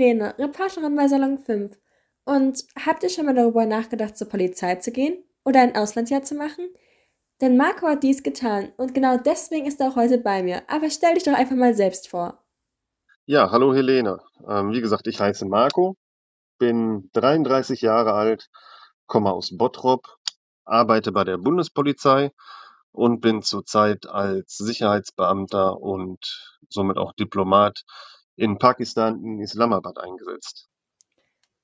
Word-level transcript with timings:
Helene, 0.00 0.34
Reporterin 0.38 0.96
bei 0.96 1.08
Salon 1.08 1.38
5. 1.38 1.76
Und 2.24 2.64
habt 2.86 3.02
ihr 3.02 3.10
schon 3.10 3.26
mal 3.26 3.34
darüber 3.34 3.66
nachgedacht, 3.66 4.16
zur 4.16 4.30
Polizei 4.30 4.76
zu 4.76 4.92
gehen 4.92 5.22
oder 5.44 5.60
ein 5.60 5.76
Auslandsjahr 5.76 6.22
zu 6.22 6.34
machen? 6.34 6.70
Denn 7.42 7.58
Marco 7.58 7.86
hat 7.86 8.02
dies 8.02 8.22
getan 8.22 8.72
und 8.78 8.94
genau 8.94 9.18
deswegen 9.18 9.66
ist 9.66 9.78
er 9.78 9.90
auch 9.90 9.96
heute 9.96 10.16
bei 10.16 10.42
mir. 10.42 10.62
Aber 10.68 10.88
stell 10.88 11.14
dich 11.14 11.24
doch 11.24 11.34
einfach 11.34 11.54
mal 11.54 11.74
selbst 11.74 12.08
vor. 12.08 12.42
Ja, 13.26 13.50
hallo 13.50 13.74
Helene. 13.74 14.20
Ähm, 14.48 14.72
wie 14.72 14.80
gesagt, 14.80 15.06
ich 15.06 15.20
heiße 15.20 15.44
Marco, 15.44 15.96
bin 16.58 17.10
33 17.12 17.82
Jahre 17.82 18.14
alt, 18.14 18.48
komme 19.06 19.30
aus 19.30 19.54
Bottrop, 19.54 20.06
arbeite 20.64 21.12
bei 21.12 21.24
der 21.24 21.36
Bundespolizei 21.36 22.32
und 22.90 23.20
bin 23.20 23.42
zurzeit 23.42 24.06
als 24.06 24.56
Sicherheitsbeamter 24.56 25.78
und 25.78 26.56
somit 26.70 26.96
auch 26.96 27.12
Diplomat 27.12 27.84
in 28.40 28.58
Pakistan, 28.58 29.22
in 29.22 29.38
Islamabad 29.38 29.98
eingesetzt. 29.98 30.66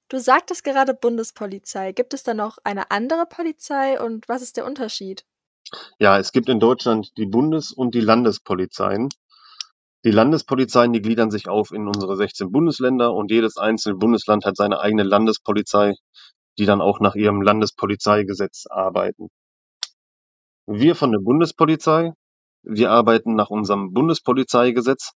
Du 0.08 0.18
sagtest 0.18 0.62
gerade 0.62 0.92
Bundespolizei. 0.94 1.92
Gibt 1.92 2.12
es 2.12 2.22
da 2.22 2.34
noch 2.34 2.58
eine 2.64 2.90
andere 2.90 3.26
Polizei 3.26 3.98
und 4.00 4.28
was 4.28 4.42
ist 4.42 4.56
der 4.56 4.66
Unterschied? 4.66 5.24
Ja, 5.98 6.18
es 6.18 6.32
gibt 6.32 6.48
in 6.48 6.60
Deutschland 6.60 7.16
die 7.16 7.26
Bundes- 7.26 7.72
und 7.72 7.94
die 7.94 8.00
Landespolizeien. 8.00 9.08
Die 10.04 10.10
Landespolizeien, 10.10 10.92
die 10.92 11.00
gliedern 11.00 11.30
sich 11.30 11.48
auf 11.48 11.72
in 11.72 11.88
unsere 11.88 12.14
16 12.14 12.52
Bundesländer 12.52 13.12
und 13.12 13.30
jedes 13.30 13.56
einzelne 13.56 13.96
Bundesland 13.96 14.44
hat 14.44 14.56
seine 14.56 14.78
eigene 14.78 15.02
Landespolizei, 15.02 15.94
die 16.58 16.66
dann 16.66 16.82
auch 16.82 17.00
nach 17.00 17.14
ihrem 17.14 17.40
Landespolizeigesetz 17.40 18.66
arbeiten. 18.68 19.28
Wir 20.66 20.94
von 20.94 21.10
der 21.10 21.20
Bundespolizei, 21.20 22.12
wir 22.62 22.90
arbeiten 22.90 23.34
nach 23.34 23.50
unserem 23.50 23.92
Bundespolizeigesetz, 23.92 25.12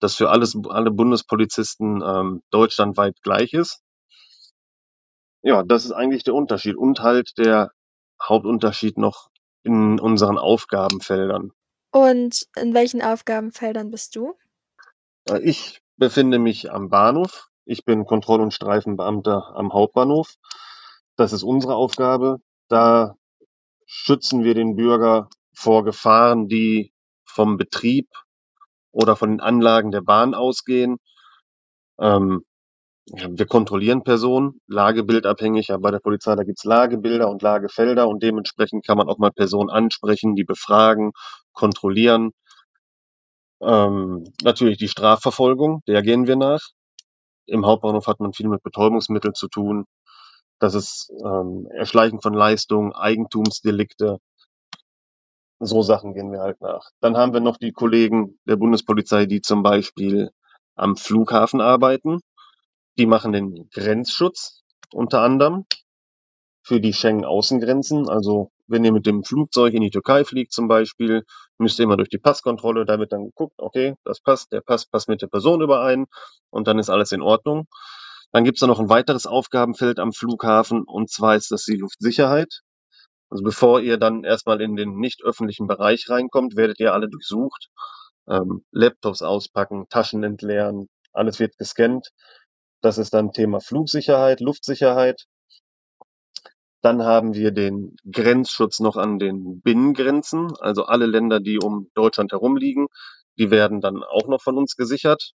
das 0.00 0.16
für 0.16 0.30
alles, 0.30 0.56
alle 0.68 0.90
Bundespolizisten 0.90 2.02
ähm, 2.04 2.42
deutschlandweit 2.50 3.22
gleich 3.22 3.52
ist. 3.52 3.82
Ja, 5.42 5.62
das 5.62 5.84
ist 5.84 5.92
eigentlich 5.92 6.24
der 6.24 6.34
Unterschied 6.34 6.76
und 6.76 7.00
halt 7.00 7.38
der 7.38 7.70
Hauptunterschied 8.22 8.98
noch 8.98 9.30
in 9.62 9.98
unseren 9.98 10.38
Aufgabenfeldern. 10.38 11.52
Und 11.92 12.46
in 12.56 12.74
welchen 12.74 13.02
Aufgabenfeldern 13.02 13.90
bist 13.90 14.16
du? 14.16 14.34
Äh, 15.28 15.40
ich 15.40 15.80
befinde 15.96 16.38
mich 16.38 16.72
am 16.72 16.88
Bahnhof. 16.88 17.48
Ich 17.64 17.84
bin 17.84 18.04
Kontroll- 18.04 18.40
und 18.40 18.54
Streifenbeamter 18.54 19.54
am 19.54 19.72
Hauptbahnhof. 19.72 20.34
Das 21.16 21.32
ist 21.32 21.42
unsere 21.42 21.74
Aufgabe. 21.74 22.38
Da 22.68 23.16
schützen 23.86 24.44
wir 24.44 24.54
den 24.54 24.76
Bürger 24.76 25.28
vor 25.52 25.84
Gefahren, 25.84 26.48
die 26.48 26.92
vom 27.24 27.56
Betrieb 27.56 28.08
oder 28.92 29.16
von 29.16 29.30
den 29.30 29.40
Anlagen 29.40 29.90
der 29.90 30.02
Bahn 30.02 30.34
ausgehen. 30.34 30.98
Ähm, 32.00 32.44
wir 33.06 33.46
kontrollieren 33.46 34.04
Personen, 34.04 34.60
lagebildabhängig. 34.68 35.68
Ja, 35.68 35.78
bei 35.78 35.90
der 35.90 35.98
Polizei, 35.98 36.34
da 36.36 36.44
gibt's 36.44 36.64
Lagebilder 36.64 37.28
und 37.28 37.42
Lagefelder 37.42 38.08
und 38.08 38.22
dementsprechend 38.22 38.86
kann 38.86 38.98
man 38.98 39.08
auch 39.08 39.18
mal 39.18 39.32
Personen 39.32 39.70
ansprechen, 39.70 40.36
die 40.36 40.44
befragen, 40.44 41.12
kontrollieren. 41.52 42.30
Ähm, 43.60 44.24
natürlich 44.42 44.78
die 44.78 44.88
Strafverfolgung, 44.88 45.82
der 45.86 46.02
gehen 46.02 46.26
wir 46.26 46.36
nach. 46.36 46.60
Im 47.46 47.66
Hauptbahnhof 47.66 48.06
hat 48.06 48.20
man 48.20 48.32
viel 48.32 48.48
mit 48.48 48.62
Betäubungsmitteln 48.62 49.34
zu 49.34 49.48
tun. 49.48 49.86
Das 50.60 50.74
ist 50.74 51.10
ähm, 51.24 51.66
Erschleichen 51.72 52.20
von 52.20 52.34
Leistungen, 52.34 52.92
Eigentumsdelikte. 52.92 54.18
So 55.60 55.82
Sachen 55.82 56.14
gehen 56.14 56.32
wir 56.32 56.40
halt 56.40 56.60
nach. 56.62 56.90
Dann 57.00 57.16
haben 57.16 57.34
wir 57.34 57.40
noch 57.40 57.58
die 57.58 57.72
Kollegen 57.72 58.38
der 58.46 58.56
Bundespolizei, 58.56 59.26
die 59.26 59.42
zum 59.42 59.62
Beispiel 59.62 60.30
am 60.74 60.96
Flughafen 60.96 61.60
arbeiten. 61.60 62.20
Die 62.98 63.06
machen 63.06 63.32
den 63.32 63.68
Grenzschutz 63.70 64.62
unter 64.92 65.20
anderem 65.20 65.66
für 66.62 66.80
die 66.80 66.94
Schengen-Außengrenzen. 66.94 68.08
Also 68.08 68.50
wenn 68.68 68.84
ihr 68.84 68.92
mit 68.92 69.04
dem 69.04 69.22
Flugzeug 69.22 69.74
in 69.74 69.82
die 69.82 69.90
Türkei 69.90 70.24
fliegt 70.24 70.52
zum 70.52 70.66
Beispiel, 70.66 71.24
müsst 71.58 71.78
ihr 71.78 71.84
immer 71.84 71.98
durch 71.98 72.08
die 72.08 72.18
Passkontrolle. 72.18 72.86
Da 72.86 72.98
wird 72.98 73.12
dann 73.12 73.26
geguckt, 73.26 73.54
okay, 73.58 73.96
das 74.04 74.20
passt, 74.20 74.52
der 74.52 74.62
Pass 74.62 74.86
passt 74.86 75.08
mit 75.08 75.20
der 75.20 75.26
Person 75.26 75.60
überein 75.60 76.06
und 76.50 76.68
dann 76.68 76.78
ist 76.78 76.88
alles 76.88 77.12
in 77.12 77.22
Ordnung. 77.22 77.66
Dann 78.32 78.44
gibt 78.44 78.56
es 78.56 78.60
da 78.60 78.66
noch 78.66 78.80
ein 78.80 78.88
weiteres 78.88 79.26
Aufgabenfeld 79.26 79.98
am 79.98 80.12
Flughafen 80.12 80.84
und 80.84 81.10
zwar 81.10 81.36
ist 81.36 81.50
das 81.50 81.64
die 81.64 81.76
Luftsicherheit. 81.76 82.62
Also 83.30 83.44
bevor 83.44 83.80
ihr 83.80 83.96
dann 83.96 84.24
erstmal 84.24 84.60
in 84.60 84.76
den 84.76 84.96
nicht 84.96 85.22
öffentlichen 85.22 85.66
Bereich 85.66 86.10
reinkommt, 86.10 86.56
werdet 86.56 86.80
ihr 86.80 86.92
alle 86.92 87.08
durchsucht. 87.08 87.68
Ähm, 88.28 88.64
Laptops 88.72 89.22
auspacken, 89.22 89.86
Taschen 89.88 90.22
entleeren, 90.24 90.88
alles 91.12 91.38
wird 91.38 91.56
gescannt. 91.56 92.10
Das 92.82 92.98
ist 92.98 93.14
dann 93.14 93.32
Thema 93.32 93.60
Flugsicherheit, 93.60 94.40
Luftsicherheit. 94.40 95.26
Dann 96.82 97.02
haben 97.02 97.34
wir 97.34 97.50
den 97.50 97.96
Grenzschutz 98.10 98.80
noch 98.80 98.96
an 98.96 99.18
den 99.18 99.60
Binnengrenzen. 99.60 100.52
Also 100.60 100.84
alle 100.84 101.06
Länder, 101.06 101.38
die 101.40 101.58
um 101.58 101.90
Deutschland 101.94 102.32
herum 102.32 102.56
liegen, 102.56 102.88
die 103.38 103.50
werden 103.50 103.80
dann 103.80 104.02
auch 104.02 104.28
noch 104.28 104.40
von 104.42 104.56
uns 104.56 104.76
gesichert. 104.76 105.32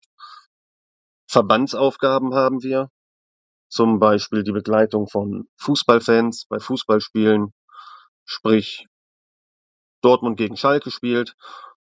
Verbandsaufgaben 1.29 2.35
haben 2.35 2.63
wir. 2.63 2.89
Zum 3.69 3.99
Beispiel 3.99 4.45
die 4.45 4.53
Begleitung 4.53 5.09
von 5.09 5.49
Fußballfans 5.57 6.47
bei 6.49 6.61
Fußballspielen, 6.61 7.53
sprich 8.25 8.87
Dortmund 10.01 10.37
gegen 10.37 10.57
Schalke 10.57 10.91
spielt 10.91 11.35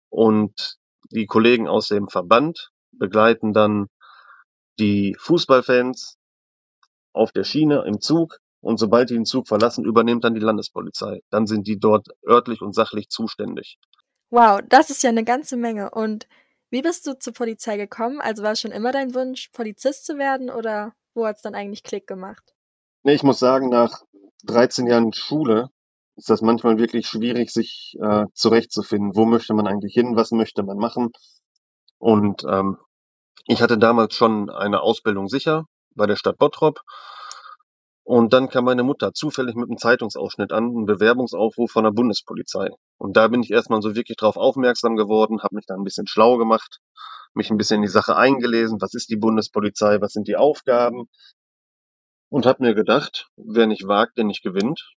und 0.09 0.78
die 1.12 1.25
Kollegen 1.25 1.68
aus 1.68 1.88
dem 1.88 2.07
Verband 2.07 2.72
begleiten 2.91 3.53
dann 3.53 3.88
die 4.79 5.16
Fußballfans 5.19 6.18
auf 7.13 7.31
der 7.31 7.44
Schiene 7.44 7.84
im 7.85 8.00
Zug 8.00 8.40
und 8.62 8.78
sobald 8.78 9.09
die 9.09 9.16
den 9.16 9.25
Zug 9.25 9.47
verlassen, 9.47 9.85
übernimmt 9.85 10.24
dann 10.24 10.35
die 10.35 10.41
Landespolizei. 10.41 11.22
Dann 11.29 11.47
sind 11.47 11.68
die 11.68 11.79
dort 11.79 12.07
örtlich 12.28 12.62
und 12.62 12.73
sachlich 12.73 13.09
zuständig. 13.09 13.79
Wow, 14.29 14.62
das 14.69 14.90
ist 14.90 15.03
ja 15.03 15.09
eine 15.09 15.23
ganze 15.23 15.58
Menge. 15.58 15.90
Und 15.91 16.28
wie 16.69 16.81
bist 16.81 17.06
du 17.08 17.18
zur 17.18 17.34
Polizei 17.34 17.75
gekommen? 17.78 18.22
Also 18.22 18.44
war 18.44 18.53
es 18.53 18.62
schon 18.62 18.72
immer 18.72 18.91
dein 18.91 19.13
Wunsch, 19.13 19.50
Polizist 19.50 20.06
zu 20.06 20.18
werden 20.18 20.50
oder 20.50 20.94
wo 21.13 21.25
hat 21.25 21.38
es 21.38 21.41
dann 21.41 21.56
eigentlich 21.56 21.84
Klick 21.84 22.08
gemacht? 22.08 22.53
Nee, 23.03 23.16
ich 23.16 23.23
muss 23.23 23.40
sagen, 23.40 23.69
nach 23.69 24.03
13 24.44 24.88
Jahren 24.88 25.12
Schule 25.12 25.69
ist 26.16 26.29
das 26.29 26.41
manchmal 26.41 26.77
wirklich 26.77 27.07
schwierig, 27.07 27.51
sich 27.51 27.97
äh, 28.01 28.25
zurechtzufinden. 28.33 29.16
Wo 29.16 29.25
möchte 29.25 29.53
man 29.53 29.67
eigentlich 29.67 29.94
hin? 29.94 30.16
Was 30.16 30.31
möchte 30.31 30.63
man 30.63 30.77
machen? 30.77 31.11
Und 31.97 32.44
ähm, 32.47 32.77
ich 33.45 33.61
hatte 33.61 33.77
damals 33.77 34.16
schon 34.16 34.49
eine 34.49 34.81
Ausbildung 34.81 35.27
sicher 35.27 35.66
bei 35.95 36.05
der 36.05 36.16
Stadt 36.16 36.38
Bottrop. 36.38 36.81
Und 38.03 38.33
dann 38.33 38.49
kam 38.49 38.66
meine 38.66 38.83
Mutter 38.83 39.13
zufällig 39.13 39.55
mit 39.55 39.69
einem 39.69 39.77
Zeitungsausschnitt 39.77 40.51
an, 40.51 40.66
einem 40.66 40.85
Bewerbungsaufruf 40.85 41.72
von 41.72 41.83
der 41.83 41.91
Bundespolizei. 41.91 42.69
Und 42.97 43.16
da 43.16 43.28
bin 43.28 43.43
ich 43.43 43.51
erstmal 43.51 43.81
so 43.81 43.95
wirklich 43.95 44.17
drauf 44.17 44.38
aufmerksam 44.38 44.95
geworden, 44.95 45.43
habe 45.43 45.55
mich 45.55 45.66
da 45.66 45.75
ein 45.75 45.83
bisschen 45.83 46.07
schlau 46.07 46.38
gemacht, 46.38 46.79
mich 47.33 47.51
ein 47.51 47.57
bisschen 47.57 47.78
in 47.78 47.81
die 47.83 47.88
Sache 47.88 48.16
eingelesen, 48.16 48.81
was 48.81 48.93
ist 48.95 49.09
die 49.09 49.17
Bundespolizei, 49.17 50.01
was 50.01 50.13
sind 50.13 50.28
die 50.28 50.35
Aufgaben. 50.35 51.05
Und 52.29 52.45
habe 52.45 52.63
mir 52.63 52.73
gedacht, 52.73 53.29
wer 53.35 53.67
nicht 53.67 53.88
wagt, 53.88 54.17
der 54.17 54.23
nicht 54.25 54.43
gewinnt. 54.43 54.93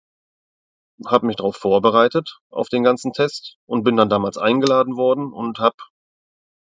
Habe 1.06 1.26
mich 1.26 1.36
darauf 1.36 1.56
vorbereitet, 1.56 2.38
auf 2.50 2.68
den 2.68 2.84
ganzen 2.84 3.12
Test 3.12 3.56
und 3.66 3.82
bin 3.84 3.96
dann 3.96 4.08
damals 4.08 4.38
eingeladen 4.38 4.96
worden 4.96 5.32
und 5.32 5.58
habe 5.58 5.76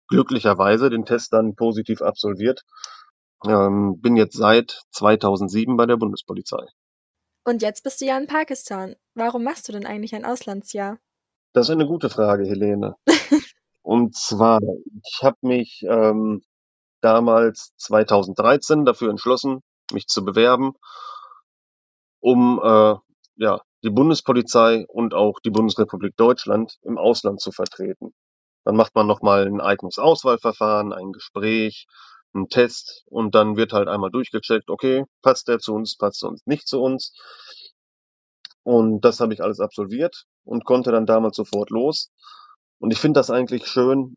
glücklicherweise 0.08 0.90
den 0.90 1.06
Test 1.06 1.34
dann 1.34 1.56
positiv 1.56 2.02
absolviert. 2.02 2.64
Ähm, 3.48 4.00
bin 4.02 4.18
jetzt 4.18 4.36
seit 4.36 4.84
2007 4.92 5.78
bei 5.78 5.86
der 5.86 5.98
Bundespolizei. 5.98 6.66
Und 7.46 7.62
jetzt 7.62 7.84
bist 7.84 8.02
du 8.02 8.06
ja 8.06 8.18
in 8.18 8.28
Pakistan. 8.28 8.96
Warum 9.16 9.44
machst 9.44 9.68
du 9.68 9.72
denn 9.72 9.86
eigentlich 9.86 10.14
ein 10.14 10.26
Auslandsjahr? 10.26 11.00
Das 11.54 11.68
ist 11.68 11.72
eine 11.72 11.88
gute 11.88 12.10
Frage, 12.10 12.46
Helene. 12.46 12.96
Und 13.82 14.16
zwar, 14.16 14.60
ich 15.04 15.24
habe 15.24 15.38
mich 15.42 15.84
ähm, 15.90 16.44
damals 17.02 17.74
2013 17.78 18.86
dafür 18.86 19.10
entschlossen, 19.10 19.62
mich 19.92 20.08
zu 20.08 20.24
bewerben, 20.24 20.74
um 22.20 22.60
äh, 22.64 22.96
ja, 23.38 23.62
die 23.84 23.90
Bundespolizei 23.90 24.86
und 24.88 25.14
auch 25.14 25.40
die 25.40 25.52
Bundesrepublik 25.52 26.16
Deutschland 26.18 26.78
im 26.84 26.98
Ausland 26.98 27.42
zu 27.42 27.52
vertreten. 27.52 28.14
Dann 28.66 28.76
macht 28.76 28.96
man 28.96 29.08
nochmal 29.08 29.48
ein 29.48 29.62
Eignungsauswahlverfahren, 29.62 30.94
ein 30.94 31.12
Gespräch, 31.12 31.88
einen 32.34 32.50
Test 32.50 33.04
und 33.08 33.34
dann 33.36 33.58
wird 33.58 33.74
halt 33.74 33.88
einmal 33.88 34.12
durchgecheckt, 34.12 34.70
okay, 34.70 35.06
passt 35.22 35.48
der 35.48 35.60
zu 35.60 35.74
uns, 35.74 35.98
passt 35.98 36.24
er 36.24 36.30
uns 36.30 36.46
nicht 36.46 36.68
zu 36.68 36.82
uns. 36.82 37.14
Und 38.64 39.02
das 39.02 39.20
habe 39.20 39.34
ich 39.34 39.42
alles 39.42 39.60
absolviert 39.60 40.26
und 40.44 40.66
konnte 40.66 40.92
dann 40.92 41.06
damals 41.06 41.36
sofort 41.38 41.70
los. 41.70 42.12
Und 42.80 42.92
ich 42.92 43.00
finde 43.00 43.20
das 43.20 43.30
eigentlich 43.32 43.68
schön. 43.68 44.16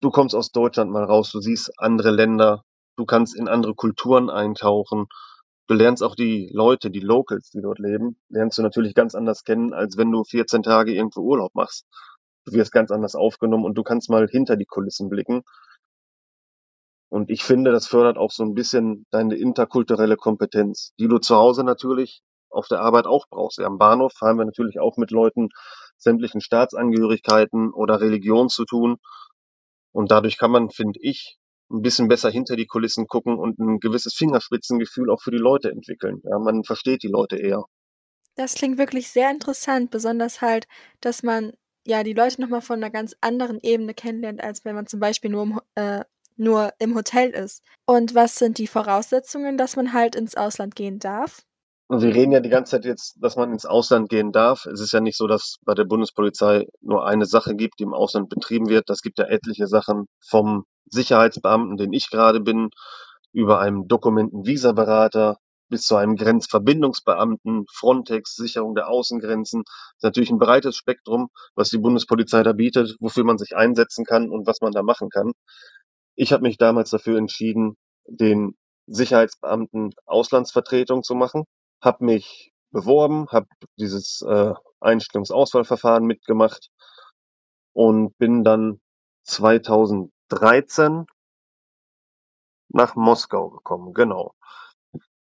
Du 0.00 0.10
kommst 0.10 0.34
aus 0.34 0.50
Deutschland 0.50 0.90
mal 0.90 1.04
raus, 1.04 1.30
du 1.32 1.40
siehst 1.40 1.72
andere 1.78 2.10
Länder, 2.10 2.62
du 2.96 3.04
kannst 3.06 3.36
in 3.36 3.48
andere 3.48 3.74
Kulturen 3.74 4.30
eintauchen. 4.30 5.06
Du 5.68 5.74
lernst 5.74 6.02
auch 6.02 6.14
die 6.14 6.48
Leute, 6.52 6.90
die 6.90 7.00
Locals, 7.00 7.50
die 7.50 7.60
dort 7.60 7.80
leben, 7.80 8.16
lernst 8.28 8.58
du 8.58 8.62
natürlich 8.62 8.94
ganz 8.94 9.14
anders 9.14 9.42
kennen, 9.42 9.72
als 9.72 9.96
wenn 9.96 10.12
du 10.12 10.22
14 10.22 10.62
Tage 10.62 10.94
irgendwo 10.94 11.20
Urlaub 11.22 11.54
machst. 11.54 11.86
Du 12.44 12.52
wirst 12.52 12.70
ganz 12.70 12.92
anders 12.92 13.16
aufgenommen 13.16 13.64
und 13.64 13.74
du 13.74 13.82
kannst 13.82 14.08
mal 14.08 14.28
hinter 14.28 14.56
die 14.56 14.66
Kulissen 14.66 15.08
blicken. 15.08 15.42
Und 17.08 17.30
ich 17.30 17.42
finde, 17.42 17.72
das 17.72 17.88
fördert 17.88 18.16
auch 18.16 18.30
so 18.30 18.44
ein 18.44 18.54
bisschen 18.54 19.06
deine 19.10 19.36
interkulturelle 19.36 20.16
Kompetenz, 20.16 20.92
die 21.00 21.08
du 21.08 21.18
zu 21.18 21.34
Hause 21.34 21.64
natürlich 21.64 22.22
auf 22.50 22.68
der 22.68 22.80
Arbeit 22.80 23.06
auch 23.06 23.26
brauchst. 23.28 23.58
Ja, 23.58 23.66
am 23.66 23.78
Bahnhof 23.78 24.12
haben 24.20 24.38
wir 24.38 24.44
natürlich 24.44 24.78
auch 24.78 24.96
mit 24.96 25.10
Leuten 25.10 25.48
sämtlichen 25.96 26.40
Staatsangehörigkeiten 26.40 27.72
oder 27.72 28.00
Religion 28.00 28.48
zu 28.48 28.64
tun. 28.64 28.98
Und 29.92 30.10
dadurch 30.12 30.38
kann 30.38 30.50
man, 30.50 30.70
finde 30.70 31.00
ich, 31.02 31.38
ein 31.70 31.82
bisschen 31.82 32.08
besser 32.08 32.30
hinter 32.30 32.56
die 32.56 32.66
Kulissen 32.66 33.06
gucken 33.06 33.38
und 33.38 33.58
ein 33.58 33.80
gewisses 33.80 34.14
Fingerspitzengefühl 34.14 35.10
auch 35.10 35.20
für 35.20 35.30
die 35.30 35.38
Leute 35.38 35.70
entwickeln. 35.70 36.20
Ja, 36.24 36.38
man 36.38 36.64
versteht 36.64 37.02
die 37.02 37.08
Leute 37.08 37.36
eher. 37.36 37.64
Das 38.36 38.54
klingt 38.54 38.78
wirklich 38.78 39.08
sehr 39.08 39.30
interessant, 39.30 39.90
besonders 39.90 40.42
halt, 40.42 40.68
dass 41.00 41.22
man 41.22 41.52
ja 41.86 42.02
die 42.02 42.12
Leute 42.12 42.40
nochmal 42.40 42.60
von 42.60 42.76
einer 42.76 42.90
ganz 42.90 43.16
anderen 43.20 43.60
Ebene 43.62 43.94
kennenlernt, 43.94 44.42
als 44.42 44.64
wenn 44.64 44.74
man 44.74 44.86
zum 44.86 45.00
Beispiel 45.00 45.30
nur 45.30 45.62
äh, 45.74 46.04
nur 46.36 46.74
im 46.78 46.94
Hotel 46.94 47.30
ist. 47.30 47.62
Und 47.86 48.14
was 48.14 48.36
sind 48.36 48.58
die 48.58 48.66
Voraussetzungen, 48.66 49.56
dass 49.56 49.76
man 49.76 49.92
halt 49.92 50.14
ins 50.14 50.36
Ausland 50.36 50.76
gehen 50.76 50.98
darf? 50.98 51.42
Wir 51.88 52.14
reden 52.14 52.32
ja 52.32 52.40
die 52.40 52.48
ganze 52.48 52.72
Zeit 52.72 52.84
jetzt, 52.84 53.16
dass 53.20 53.36
man 53.36 53.52
ins 53.52 53.64
Ausland 53.64 54.08
gehen 54.08 54.32
darf. 54.32 54.66
Es 54.66 54.80
ist 54.80 54.92
ja 54.92 55.00
nicht 55.00 55.16
so, 55.16 55.28
dass 55.28 55.58
bei 55.64 55.72
der 55.72 55.84
Bundespolizei 55.84 56.66
nur 56.80 57.06
eine 57.06 57.26
Sache 57.26 57.54
gibt, 57.54 57.78
die 57.78 57.84
im 57.84 57.94
Ausland 57.94 58.28
betrieben 58.28 58.68
wird. 58.68 58.90
Das 58.90 59.02
gibt 59.02 59.18
ja 59.20 59.26
etliche 59.26 59.68
Sachen 59.68 60.06
vom 60.20 60.64
Sicherheitsbeamten, 60.86 61.76
den 61.76 61.92
ich 61.92 62.10
gerade 62.10 62.40
bin, 62.40 62.70
über 63.32 63.60
einen 63.60 63.86
Dokumenten-Visa-Berater 63.86 65.36
bis 65.68 65.82
zu 65.82 65.94
einem 65.94 66.16
Grenzverbindungsbeamten, 66.16 67.66
Frontex, 67.72 68.34
Sicherung 68.34 68.74
der 68.74 68.88
Außengrenzen. 68.88 69.62
Das 69.64 69.94
ist 69.98 70.02
natürlich 70.02 70.30
ein 70.30 70.38
breites 70.38 70.76
Spektrum, 70.76 71.28
was 71.54 71.70
die 71.70 71.78
Bundespolizei 71.78 72.42
da 72.42 72.52
bietet, 72.52 72.96
wofür 72.98 73.22
man 73.22 73.38
sich 73.38 73.54
einsetzen 73.54 74.04
kann 74.04 74.30
und 74.30 74.46
was 74.46 74.60
man 74.60 74.72
da 74.72 74.82
machen 74.82 75.08
kann. 75.08 75.32
Ich 76.16 76.32
habe 76.32 76.42
mich 76.42 76.58
damals 76.58 76.90
dafür 76.90 77.18
entschieden, 77.18 77.76
den 78.08 78.56
Sicherheitsbeamten 78.86 79.92
Auslandsvertretung 80.04 81.04
zu 81.04 81.14
machen 81.14 81.44
habe 81.80 82.04
mich 82.04 82.52
beworben, 82.70 83.26
habe 83.28 83.46
dieses 83.78 84.22
äh, 84.22 84.52
Einstellungsauswahlverfahren 84.80 86.04
mitgemacht 86.04 86.70
und 87.72 88.16
bin 88.18 88.44
dann 88.44 88.80
2013 89.24 91.06
nach 92.68 92.96
Moskau 92.96 93.50
gekommen, 93.50 93.94
genau. 93.94 94.34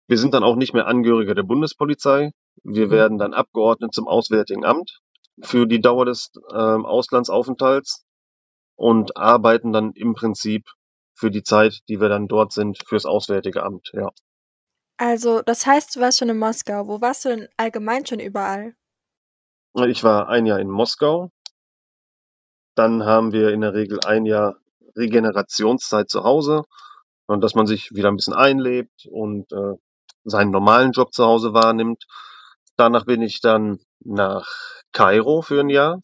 Wir 0.07 0.17
sind 0.17 0.33
dann 0.33 0.43
auch 0.43 0.55
nicht 0.55 0.73
mehr 0.73 0.87
Angehörige 0.87 1.35
der 1.35 1.43
Bundespolizei. 1.43 2.31
Wir 2.63 2.87
mhm. 2.87 2.91
werden 2.91 3.17
dann 3.17 3.33
abgeordnet 3.33 3.93
zum 3.93 4.07
Auswärtigen 4.07 4.65
Amt 4.65 4.99
für 5.41 5.67
die 5.67 5.81
Dauer 5.81 6.05
des 6.05 6.31
äh, 6.51 6.55
Auslandsaufenthalts 6.55 8.05
und 8.75 9.15
arbeiten 9.17 9.71
dann 9.71 9.91
im 9.93 10.13
Prinzip 10.15 10.65
für 11.13 11.31
die 11.31 11.43
Zeit, 11.43 11.79
die 11.89 11.99
wir 11.99 12.09
dann 12.09 12.27
dort 12.27 12.53
sind, 12.53 12.79
fürs 12.87 13.05
Auswärtige 13.05 13.63
Amt, 13.63 13.91
ja. 13.93 14.09
Also, 15.01 15.41
das 15.41 15.65
heißt, 15.65 15.95
du 15.95 16.01
warst 16.01 16.19
schon 16.19 16.27
in 16.27 16.37
Moskau. 16.37 16.85
Wo 16.87 16.99
warst 16.99 17.23
du 17.23 17.29
denn 17.29 17.47
allgemein 17.55 18.05
schon 18.05 18.19
überall? 18.19 18.75
Ich 19.87 20.03
war 20.03 20.27
ein 20.27 20.45
Jahr 20.45 20.59
in 20.59 20.69
Moskau. 20.69 21.31
Dann 22.75 23.05
haben 23.05 23.31
wir 23.31 23.53
in 23.53 23.61
der 23.61 23.73
Regel 23.73 24.01
ein 24.05 24.25
Jahr 24.25 24.57
Regenerationszeit 24.97 26.09
zu 26.09 26.25
Hause 26.25 26.63
und 27.27 27.41
dass 27.41 27.55
man 27.55 27.65
sich 27.65 27.95
wieder 27.95 28.09
ein 28.09 28.17
bisschen 28.17 28.33
einlebt 28.33 29.05
und 29.09 29.49
äh, 29.53 29.75
seinen 30.25 30.51
normalen 30.51 30.91
Job 30.91 31.13
zu 31.13 31.23
Hause 31.23 31.53
wahrnimmt. 31.53 32.03
Danach 32.75 33.05
bin 33.05 33.21
ich 33.21 33.39
dann 33.39 33.79
nach 34.01 34.49
Kairo 34.91 35.41
für 35.41 35.61
ein 35.61 35.69
Jahr. 35.69 36.01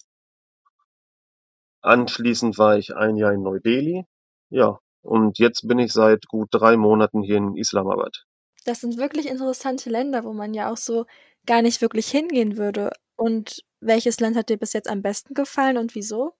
Anschließend 1.81 2.57
war 2.57 2.77
ich 2.77 2.95
ein 2.95 3.17
Jahr 3.17 3.33
in 3.33 3.41
Neu-Delhi. 3.41 4.05
Ja, 4.49 4.79
und 5.01 5.37
jetzt 5.37 5.67
bin 5.67 5.79
ich 5.79 5.91
seit 5.91 6.27
gut 6.27 6.47
drei 6.51 6.77
Monaten 6.77 7.23
hier 7.23 7.37
in 7.37 7.57
Islamabad. 7.57 8.25
Das 8.65 8.81
sind 8.81 8.97
wirklich 8.97 9.27
interessante 9.27 9.89
Länder, 9.89 10.23
wo 10.23 10.33
man 10.33 10.53
ja 10.53 10.71
auch 10.71 10.77
so 10.77 11.05
gar 11.45 11.61
nicht 11.61 11.81
wirklich 11.81 12.07
hingehen 12.07 12.57
würde. 12.57 12.89
Und 13.15 13.61
welches 13.79 14.19
Land 14.19 14.35
hat 14.35 14.49
dir 14.49 14.57
bis 14.57 14.73
jetzt 14.73 14.89
am 14.89 15.01
besten 15.01 15.33
gefallen 15.35 15.77
und 15.77 15.95
wieso? 15.95 16.33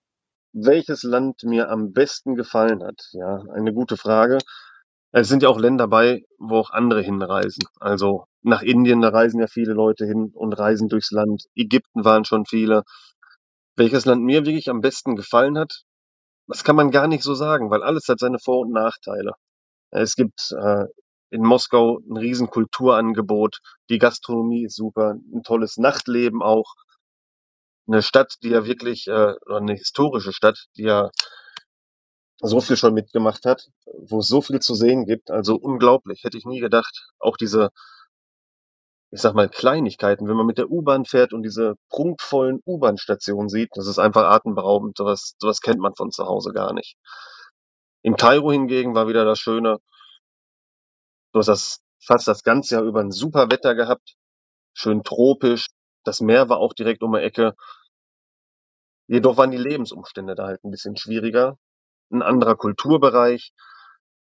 Welches 0.51 1.03
Land 1.03 1.43
mir 1.43 1.69
am 1.69 1.93
besten 1.93 2.35
gefallen 2.35 2.83
hat? 2.83 3.09
Ja, 3.11 3.43
eine 3.53 3.73
gute 3.73 3.95
Frage. 3.95 4.39
Es 5.11 5.27
sind 5.27 5.43
ja 5.43 5.49
auch 5.49 5.59
Länder 5.59 5.83
dabei, 5.83 6.23
wo 6.39 6.57
auch 6.57 6.71
andere 6.71 7.01
hinreisen. 7.01 7.63
Also 7.79 8.25
nach 8.41 8.61
Indien, 8.61 9.01
da 9.01 9.09
reisen 9.09 9.39
ja 9.39 9.47
viele 9.47 9.73
Leute 9.73 10.05
hin 10.05 10.31
und 10.33 10.53
reisen 10.53 10.89
durchs 10.89 11.11
Land. 11.11 11.45
Ägypten 11.55 12.03
waren 12.03 12.25
schon 12.25 12.45
viele. 12.45 12.83
Welches 13.77 14.05
Land 14.05 14.23
mir 14.23 14.45
wirklich 14.45 14.69
am 14.69 14.81
besten 14.81 15.15
gefallen 15.15 15.57
hat, 15.57 15.83
das 16.47 16.63
kann 16.63 16.75
man 16.75 16.91
gar 16.91 17.07
nicht 17.07 17.23
so 17.23 17.33
sagen, 17.33 17.69
weil 17.69 17.83
alles 17.83 18.07
hat 18.07 18.19
seine 18.19 18.39
Vor- 18.39 18.61
und 18.61 18.71
Nachteile. 18.71 19.33
Es 19.91 20.15
gibt 20.15 20.51
äh, 20.51 20.85
in 21.29 21.43
Moskau 21.43 21.99
ein 22.09 22.17
riesen 22.17 22.49
Kulturangebot. 22.49 23.59
Die 23.89 23.97
Gastronomie 23.97 24.65
ist 24.65 24.75
super, 24.75 25.15
ein 25.33 25.43
tolles 25.43 25.77
Nachtleben 25.77 26.41
auch. 26.41 26.75
Eine 27.87 28.01
Stadt, 28.01 28.35
die 28.43 28.49
ja 28.49 28.65
wirklich, 28.65 29.07
äh, 29.07 29.35
eine 29.47 29.73
historische 29.73 30.33
Stadt, 30.33 30.65
die 30.77 30.83
ja 30.83 31.11
so 32.39 32.61
viel 32.61 32.77
schon 32.77 32.93
mitgemacht 32.93 33.45
hat, 33.45 33.67
wo 33.85 34.19
es 34.19 34.27
so 34.27 34.41
viel 34.41 34.59
zu 34.59 34.75
sehen 34.75 35.05
gibt. 35.05 35.31
Also 35.31 35.55
unglaublich, 35.55 36.23
hätte 36.23 36.37
ich 36.37 36.45
nie 36.45 36.59
gedacht. 36.59 37.07
Auch 37.19 37.37
diese, 37.37 37.69
ich 39.11 39.21
sag 39.21 39.33
mal, 39.33 39.49
Kleinigkeiten, 39.49 40.27
wenn 40.27 40.35
man 40.35 40.45
mit 40.45 40.57
der 40.57 40.69
U-Bahn 40.69 41.05
fährt 41.05 41.33
und 41.33 41.43
diese 41.43 41.75
prunkvollen 41.89 42.61
U-Bahn-Stationen 42.65 43.49
sieht, 43.49 43.69
das 43.75 43.87
ist 43.87 43.99
einfach 43.99 44.23
atemberaubend. 44.23 44.97
Sowas, 44.97 45.35
sowas 45.39 45.61
kennt 45.61 45.79
man 45.79 45.95
von 45.95 46.11
zu 46.11 46.25
Hause 46.25 46.51
gar 46.53 46.73
nicht. 46.73 46.97
In 48.01 48.17
Kairo 48.17 48.51
hingegen 48.51 48.93
war 48.93 49.07
wieder 49.07 49.25
das 49.25 49.39
Schöne, 49.39 49.79
Du 51.35 51.39
hast 51.39 51.47
das 51.47 51.81
fast 52.01 52.29
das 52.29 52.43
ganze 52.43 52.75
Jahr 52.75 52.85
über 52.85 53.01
ein 53.01 53.11
super 53.11 53.51
Wetter 53.51 53.75
gehabt, 53.75 54.15
schön 54.73 55.03
tropisch. 55.03 55.67
Das 56.05 56.21
Meer 56.21 56.47
war 56.47 56.59
auch 56.59 56.71
direkt 56.71 57.03
um 57.03 57.11
die 57.11 57.19
Ecke. 57.19 57.55
Jedoch 59.07 59.35
waren 59.35 59.51
die 59.51 59.57
Lebensumstände 59.57 60.33
da 60.35 60.45
halt 60.45 60.63
ein 60.63 60.71
bisschen 60.71 60.95
schwieriger, 60.95 61.57
ein 62.09 62.21
anderer 62.21 62.55
Kulturbereich. 62.55 63.51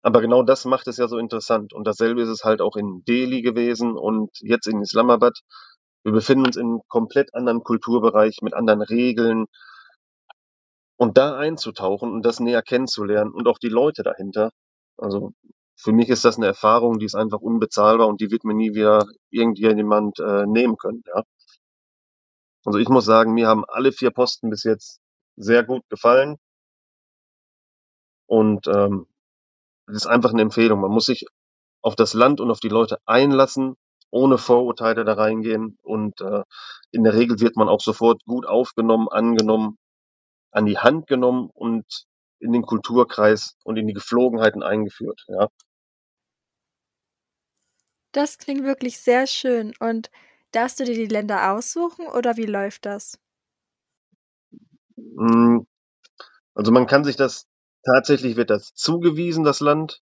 Aber 0.02 0.20
genau 0.20 0.42
das 0.42 0.64
macht 0.64 0.88
es 0.88 0.96
ja 0.96 1.06
so 1.06 1.18
interessant. 1.18 1.72
Und 1.72 1.86
dasselbe 1.86 2.20
ist 2.20 2.30
es 2.30 2.42
halt 2.42 2.60
auch 2.60 2.74
in 2.74 3.04
Delhi 3.06 3.42
gewesen 3.42 3.96
und 3.96 4.30
jetzt 4.40 4.66
in 4.66 4.82
Islamabad. 4.82 5.38
Wir 6.02 6.10
befinden 6.10 6.46
uns 6.46 6.56
in 6.56 6.66
einem 6.66 6.80
komplett 6.88 7.32
anderen 7.32 7.62
Kulturbereich 7.62 8.38
mit 8.42 8.54
anderen 8.54 8.82
Regeln. 8.82 9.46
Und 10.96 11.16
da 11.16 11.36
einzutauchen 11.36 12.12
und 12.12 12.26
das 12.26 12.40
näher 12.40 12.62
kennenzulernen 12.62 13.30
und 13.30 13.46
auch 13.46 13.58
die 13.58 13.68
Leute 13.68 14.02
dahinter. 14.02 14.50
Also 14.96 15.32
für 15.80 15.92
mich 15.92 16.08
ist 16.08 16.24
das 16.24 16.36
eine 16.36 16.46
Erfahrung, 16.46 16.98
die 16.98 17.06
ist 17.06 17.14
einfach 17.14 17.40
unbezahlbar 17.40 18.08
und 18.08 18.20
die 18.20 18.30
wird 18.30 18.44
mir 18.44 18.54
nie 18.54 18.74
wieder 18.74 19.06
irgendjemand 19.30 20.18
äh, 20.18 20.44
nehmen 20.44 20.76
können. 20.76 21.04
Ja. 21.06 21.22
Also 22.64 22.80
ich 22.80 22.88
muss 22.88 23.04
sagen, 23.04 23.32
mir 23.32 23.46
haben 23.46 23.64
alle 23.64 23.92
vier 23.92 24.10
Posten 24.10 24.50
bis 24.50 24.64
jetzt 24.64 25.00
sehr 25.36 25.62
gut 25.62 25.82
gefallen. 25.88 26.36
Und 28.26 28.66
ähm, 28.66 29.06
es 29.86 29.96
ist 29.96 30.06
einfach 30.06 30.32
eine 30.32 30.42
Empfehlung. 30.42 30.80
Man 30.80 30.90
muss 30.90 31.06
sich 31.06 31.24
auf 31.80 31.94
das 31.94 32.12
Land 32.12 32.40
und 32.40 32.50
auf 32.50 32.60
die 32.60 32.68
Leute 32.68 32.98
einlassen, 33.06 33.76
ohne 34.10 34.36
Vorurteile 34.36 35.04
da 35.04 35.14
reingehen. 35.14 35.78
Und 35.82 36.20
äh, 36.20 36.42
in 36.90 37.04
der 37.04 37.14
Regel 37.14 37.38
wird 37.40 37.56
man 37.56 37.68
auch 37.68 37.80
sofort 37.80 38.24
gut 38.24 38.46
aufgenommen, 38.46 39.08
angenommen, 39.08 39.78
an 40.50 40.66
die 40.66 40.78
Hand 40.78 41.06
genommen 41.06 41.50
und 41.54 41.86
in 42.40 42.52
den 42.52 42.62
Kulturkreis 42.62 43.56
und 43.64 43.76
in 43.76 43.86
die 43.86 43.94
Geflogenheiten 43.94 44.62
eingeführt. 44.62 45.24
Ja. 45.28 45.48
Das 48.12 48.38
klingt 48.38 48.64
wirklich 48.64 48.98
sehr 48.98 49.26
schön. 49.26 49.74
Und 49.80 50.10
darfst 50.52 50.80
du 50.80 50.84
dir 50.84 50.94
die 50.94 51.06
Länder 51.06 51.52
aussuchen 51.52 52.06
oder 52.06 52.36
wie 52.36 52.46
läuft 52.46 52.86
das? 52.86 53.18
Hm, 54.96 55.66
also 56.54 56.72
man 56.72 56.86
kann 56.86 57.04
sich 57.04 57.16
das 57.16 57.46
tatsächlich 57.84 58.36
wird 58.36 58.50
das 58.50 58.74
zugewiesen, 58.74 59.44
das 59.44 59.60
Land, 59.60 60.02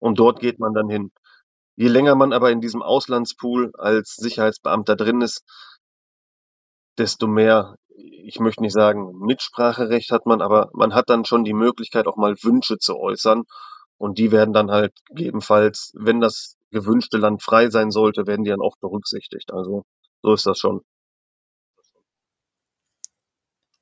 und 0.00 0.18
dort 0.18 0.40
geht 0.40 0.58
man 0.58 0.74
dann 0.74 0.88
hin. 0.88 1.12
Je 1.76 1.88
länger 1.88 2.14
man 2.14 2.32
aber 2.32 2.50
in 2.50 2.60
diesem 2.60 2.82
Auslandspool 2.82 3.72
als 3.76 4.16
Sicherheitsbeamter 4.16 4.96
drin 4.96 5.20
ist, 5.20 5.44
desto 6.98 7.26
mehr, 7.26 7.76
ich 7.88 8.40
möchte 8.40 8.62
nicht 8.62 8.72
sagen, 8.72 9.18
Mitspracherecht 9.18 10.10
hat 10.10 10.26
man, 10.26 10.42
aber 10.42 10.70
man 10.72 10.94
hat 10.94 11.08
dann 11.10 11.24
schon 11.24 11.44
die 11.44 11.54
Möglichkeit, 11.54 12.06
auch 12.06 12.16
mal 12.16 12.36
Wünsche 12.42 12.78
zu 12.78 12.96
äußern. 12.98 13.44
Und 13.98 14.18
die 14.18 14.32
werden 14.32 14.54
dann 14.54 14.70
halt 14.70 14.94
gegebenenfalls, 15.06 15.92
wenn 15.94 16.20
das 16.20 16.56
gewünschte 16.70 17.18
Land 17.18 17.42
frei 17.42 17.70
sein 17.70 17.90
sollte, 17.90 18.26
werden 18.26 18.44
die 18.44 18.50
dann 18.50 18.60
auch 18.60 18.76
berücksichtigt. 18.80 19.52
Also 19.52 19.84
so 20.22 20.32
ist 20.34 20.46
das 20.46 20.58
schon. 20.58 20.82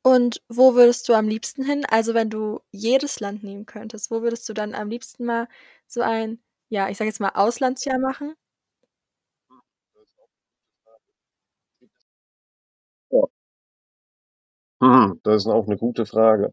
Und 0.02 0.42
wo 0.48 0.74
würdest 0.74 1.08
du 1.08 1.12
am 1.14 1.28
liebsten 1.28 1.64
hin? 1.64 1.84
Also 1.88 2.14
wenn 2.14 2.30
du 2.30 2.60
jedes 2.72 3.20
Land 3.20 3.42
nehmen 3.44 3.66
könntest, 3.66 4.10
wo 4.10 4.22
würdest 4.22 4.48
du 4.48 4.52
dann 4.54 4.74
am 4.74 4.88
liebsten 4.90 5.24
mal 5.24 5.48
so 5.86 6.00
ein, 6.00 6.40
ja, 6.68 6.88
ich 6.88 6.96
sage 6.96 7.08
jetzt 7.08 7.20
mal 7.20 7.30
Auslandsjahr 7.34 7.98
machen? 7.98 8.34
Ja. 13.10 13.28
Hm, 14.82 15.20
das 15.22 15.42
ist 15.44 15.46
auch 15.46 15.66
eine 15.66 15.76
gute 15.76 16.04
Frage. 16.06 16.52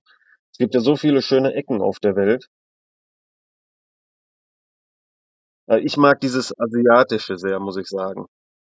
Es 0.51 0.57
gibt 0.59 0.73
ja 0.75 0.79
so 0.81 0.95
viele 0.95 1.21
schöne 1.21 1.53
Ecken 1.53 1.81
auf 1.81 1.99
der 1.99 2.15
Welt. 2.15 2.49
Äh, 5.67 5.79
ich 5.79 5.97
mag 5.97 6.19
dieses 6.21 6.53
Asiatische 6.57 7.37
sehr, 7.37 7.59
muss 7.59 7.77
ich 7.77 7.87
sagen. 7.87 8.25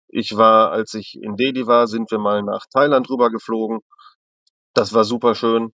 Ich 0.08 0.36
war, 0.36 0.70
als 0.72 0.94
ich 0.94 1.18
in 1.20 1.36
Delhi 1.36 1.66
war, 1.66 1.86
sind 1.86 2.10
wir 2.10 2.18
mal 2.18 2.42
nach 2.42 2.66
Thailand 2.72 3.08
rüber 3.10 3.30
geflogen. 3.30 3.80
Das 4.74 4.92
war 4.94 5.04
super 5.04 5.34
schön. 5.34 5.72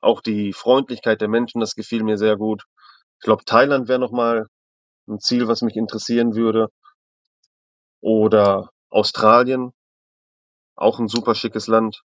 Auch 0.00 0.20
die 0.22 0.52
Freundlichkeit 0.52 1.20
der 1.20 1.28
Menschen, 1.28 1.60
das 1.60 1.74
gefiel 1.74 2.02
mir 2.04 2.18
sehr 2.18 2.36
gut. 2.36 2.64
Ich 3.20 3.24
glaube, 3.24 3.44
Thailand 3.44 3.88
wäre 3.88 3.98
noch 4.00 4.12
mal 4.12 4.46
ein 5.08 5.20
Ziel, 5.20 5.48
was 5.48 5.62
mich 5.62 5.76
interessieren 5.76 6.34
würde. 6.34 6.68
Oder 8.00 8.70
Australien, 8.90 9.72
auch 10.76 10.98
ein 10.98 11.08
super 11.08 11.34
schickes 11.34 11.66
Land. 11.68 12.02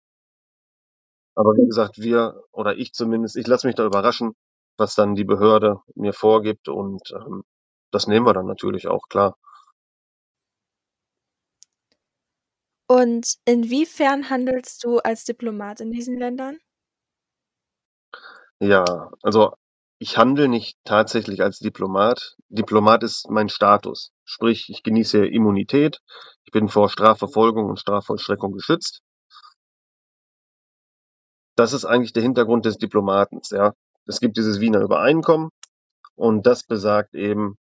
Aber 1.34 1.52
wie 1.56 1.66
gesagt, 1.66 1.98
wir 1.98 2.42
oder 2.52 2.76
ich 2.76 2.92
zumindest, 2.92 3.36
ich 3.36 3.46
lasse 3.46 3.66
mich 3.66 3.76
da 3.76 3.84
überraschen, 3.84 4.34
was 4.78 4.94
dann 4.94 5.14
die 5.14 5.24
Behörde 5.24 5.80
mir 5.94 6.12
vorgibt 6.12 6.68
und 6.68 7.02
ähm, 7.12 7.44
das 7.90 8.06
nehmen 8.06 8.26
wir 8.26 8.34
dann 8.34 8.46
natürlich 8.46 8.88
auch, 8.88 9.08
klar. 9.08 9.36
Und 12.88 13.34
inwiefern 13.44 14.30
handelst 14.30 14.84
du 14.84 14.98
als 14.98 15.24
Diplomat 15.24 15.80
in 15.80 15.90
diesen 15.90 16.18
Ländern? 16.18 16.58
Ja, 18.60 19.10
also 19.22 19.54
ich 19.98 20.18
handle 20.18 20.48
nicht 20.48 20.78
tatsächlich 20.84 21.42
als 21.42 21.58
Diplomat. 21.58 22.36
Diplomat 22.48 23.02
ist 23.02 23.28
mein 23.30 23.48
Status. 23.48 24.12
Sprich, 24.24 24.68
ich 24.68 24.82
genieße 24.82 25.26
Immunität. 25.26 26.00
Ich 26.44 26.52
bin 26.52 26.68
vor 26.68 26.88
Strafverfolgung 26.88 27.66
und 27.66 27.80
Strafvollstreckung 27.80 28.52
geschützt. 28.52 29.00
Das 31.56 31.72
ist 31.72 31.86
eigentlich 31.86 32.12
der 32.12 32.22
Hintergrund 32.22 32.66
des 32.66 32.76
Diplomatens, 32.76 33.50
ja. 33.50 33.72
Es 34.06 34.20
gibt 34.20 34.36
dieses 34.36 34.60
Wiener 34.60 34.82
Übereinkommen 34.82 35.50
und 36.14 36.46
das 36.46 36.64
besagt 36.64 37.14
eben, 37.14 37.56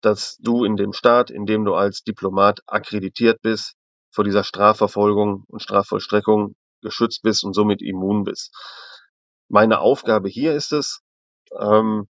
dass 0.00 0.36
du 0.38 0.64
in 0.64 0.76
dem 0.76 0.92
Staat, 0.92 1.30
in 1.30 1.46
dem 1.46 1.64
du 1.64 1.74
als 1.74 2.02
Diplomat 2.02 2.60
akkreditiert 2.66 3.40
bist, 3.42 3.74
vor 4.10 4.24
dieser 4.24 4.44
Strafverfolgung 4.44 5.44
und 5.48 5.62
Strafvollstreckung 5.62 6.54
geschützt 6.82 7.22
bist 7.22 7.44
und 7.44 7.54
somit 7.54 7.82
immun 7.82 8.24
bist. 8.24 8.54
Meine 9.48 9.80
Aufgabe 9.80 10.28
hier 10.28 10.54
ist 10.54 10.72
es, 10.72 11.00
ähm, 11.58 12.08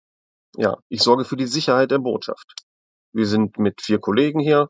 ja, 0.56 0.78
ich 0.88 1.02
sorge 1.02 1.24
für 1.24 1.36
die 1.36 1.46
Sicherheit 1.46 1.90
der 1.90 1.98
Botschaft. 1.98 2.54
Wir 3.12 3.26
sind 3.26 3.58
mit 3.58 3.82
vier 3.82 3.98
Kollegen 3.98 4.40
hier 4.40 4.68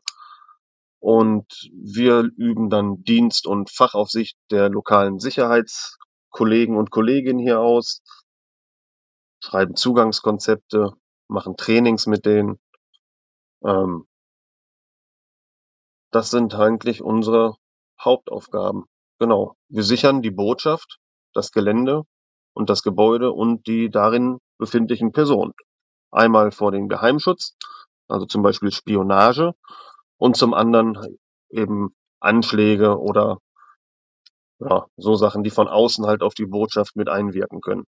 und 0.99 1.45
wir 1.73 2.29
üben 2.37 2.69
dann 2.69 3.03
Dienst 3.03 3.47
und 3.47 3.71
Fachaufsicht 3.71 4.37
der 4.51 4.69
lokalen 4.69 5.19
Sicherheitskollegen 5.19 6.77
und 6.77 6.91
Kolleginnen 6.91 7.39
hier 7.39 7.59
aus, 7.59 8.01
schreiben 9.43 9.75
Zugangskonzepte, 9.75 10.91
machen 11.27 11.55
Trainings 11.57 12.05
mit 12.05 12.25
denen. 12.25 12.59
Ähm, 13.63 14.07
das 16.11 16.29
sind 16.29 16.53
eigentlich 16.55 17.01
unsere 17.01 17.55
Hauptaufgaben. 17.99 18.85
Genau. 19.19 19.55
Wir 19.69 19.83
sichern 19.83 20.21
die 20.21 20.31
Botschaft, 20.31 20.97
das 21.33 21.51
Gelände 21.51 22.03
und 22.53 22.69
das 22.69 22.83
Gebäude 22.83 23.31
und 23.31 23.67
die 23.67 23.89
darin 23.89 24.39
befindlichen 24.57 25.11
Personen. 25.11 25.53
Einmal 26.11 26.51
vor 26.51 26.71
dem 26.71 26.89
Geheimschutz, 26.89 27.55
also 28.07 28.25
zum 28.25 28.41
Beispiel 28.43 28.71
Spionage, 28.71 29.53
und 30.17 30.35
zum 30.35 30.53
anderen 30.53 31.17
eben 31.49 31.95
Anschläge 32.19 32.99
oder 32.99 33.39
ja, 34.59 34.85
so 34.97 35.15
Sachen, 35.15 35.43
die 35.43 35.49
von 35.49 35.67
außen 35.67 36.05
halt 36.05 36.21
auf 36.21 36.33
die 36.33 36.45
Botschaft 36.45 36.95
mit 36.95 37.09
einwirken 37.09 37.61
können. 37.61 37.85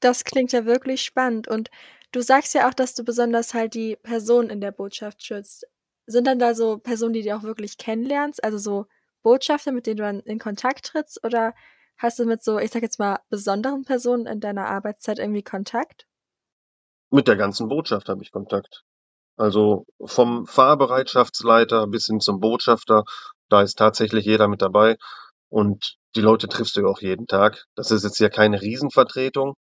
Das 0.00 0.24
klingt 0.24 0.52
ja 0.52 0.64
wirklich 0.64 1.04
spannend. 1.04 1.48
Und 1.48 1.70
du 2.12 2.22
sagst 2.22 2.54
ja 2.54 2.68
auch, 2.68 2.74
dass 2.74 2.94
du 2.94 3.04
besonders 3.04 3.54
halt 3.54 3.74
die 3.74 3.96
Personen 3.96 4.50
in 4.50 4.60
der 4.60 4.72
Botschaft 4.72 5.24
schützt. 5.24 5.66
Sind 6.06 6.26
dann 6.26 6.38
da 6.38 6.54
so 6.54 6.78
Personen, 6.78 7.12
die 7.12 7.22
du 7.22 7.36
auch 7.36 7.42
wirklich 7.42 7.76
kennenlernst? 7.76 8.42
Also 8.42 8.58
so 8.58 8.86
Botschafter, 9.22 9.72
mit 9.72 9.86
denen 9.86 9.98
du 9.98 10.02
dann 10.04 10.20
in 10.20 10.38
Kontakt 10.38 10.86
trittst? 10.86 11.22
Oder 11.24 11.54
hast 11.98 12.18
du 12.18 12.24
mit 12.24 12.42
so, 12.42 12.58
ich 12.58 12.70
sag 12.70 12.82
jetzt 12.82 12.98
mal, 12.98 13.20
besonderen 13.28 13.84
Personen 13.84 14.26
in 14.26 14.40
deiner 14.40 14.66
Arbeitszeit 14.66 15.18
irgendwie 15.18 15.42
Kontakt? 15.42 16.06
Mit 17.10 17.28
der 17.28 17.36
ganzen 17.36 17.68
Botschaft 17.68 18.08
habe 18.08 18.22
ich 18.22 18.32
Kontakt. 18.32 18.84
Also 19.36 19.86
vom 20.04 20.46
Fahrbereitschaftsleiter 20.46 21.86
bis 21.86 22.06
hin 22.06 22.20
zum 22.20 22.40
Botschafter, 22.40 23.04
da 23.48 23.62
ist 23.62 23.78
tatsächlich 23.78 24.24
jeder 24.24 24.48
mit 24.48 24.62
dabei. 24.62 24.96
Und 25.48 25.96
die 26.16 26.20
Leute 26.20 26.48
triffst 26.48 26.76
du 26.76 26.80
ja 26.82 26.86
auch 26.86 27.00
jeden 27.00 27.26
Tag. 27.26 27.66
Das 27.74 27.90
ist 27.90 28.02
jetzt 28.04 28.18
ja 28.18 28.28
keine 28.28 28.60
Riesenvertretung. 28.60 29.54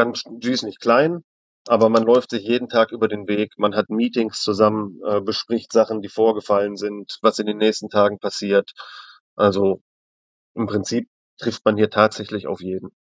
Ganz, 0.00 0.22
die 0.26 0.52
ist 0.52 0.62
nicht 0.62 0.80
klein, 0.80 1.24
aber 1.68 1.90
man 1.90 2.04
läuft 2.04 2.30
sich 2.30 2.42
jeden 2.42 2.70
Tag 2.70 2.90
über 2.90 3.06
den 3.06 3.28
Weg. 3.28 3.58
Man 3.58 3.74
hat 3.74 3.90
Meetings 3.90 4.40
zusammen, 4.40 4.98
äh, 5.04 5.20
bespricht 5.20 5.74
Sachen, 5.74 6.00
die 6.00 6.08
vorgefallen 6.08 6.78
sind, 6.78 7.18
was 7.20 7.38
in 7.38 7.44
den 7.44 7.58
nächsten 7.58 7.90
Tagen 7.90 8.18
passiert. 8.18 8.72
Also 9.36 9.82
im 10.54 10.66
Prinzip 10.66 11.10
trifft 11.36 11.66
man 11.66 11.76
hier 11.76 11.90
tatsächlich 11.90 12.46
auf 12.46 12.62
jeden. 12.62 12.96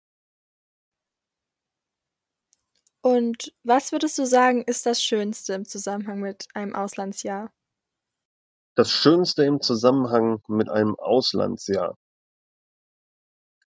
Und 3.01 3.53
was 3.63 3.93
würdest 3.93 4.17
du 4.17 4.25
sagen, 4.25 4.65
ist 4.65 4.85
das 4.85 5.01
Schönste 5.01 5.53
im 5.53 5.63
Zusammenhang 5.63 6.19
mit 6.19 6.47
einem 6.53 6.75
Auslandsjahr? 6.75 7.49
Das 8.75 8.91
Schönste 8.91 9.45
im 9.45 9.61
Zusammenhang 9.61 10.41
mit 10.49 10.67
einem 10.67 10.95
Auslandsjahr. 10.99 11.95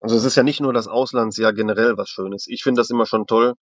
Also 0.01 0.17
es 0.17 0.25
ist 0.25 0.37
ja 0.37 0.43
nicht 0.43 0.61
nur 0.61 0.73
das 0.73 0.89
Auslandsjahr 0.89 1.53
generell 1.53 1.97
was 1.97 2.09
Schönes. 2.09 2.47
Ich 2.49 2.63
finde 2.63 2.81
das 2.81 2.91
immer 2.91 3.07
schon 3.07 3.27
toll, 3.27 3.55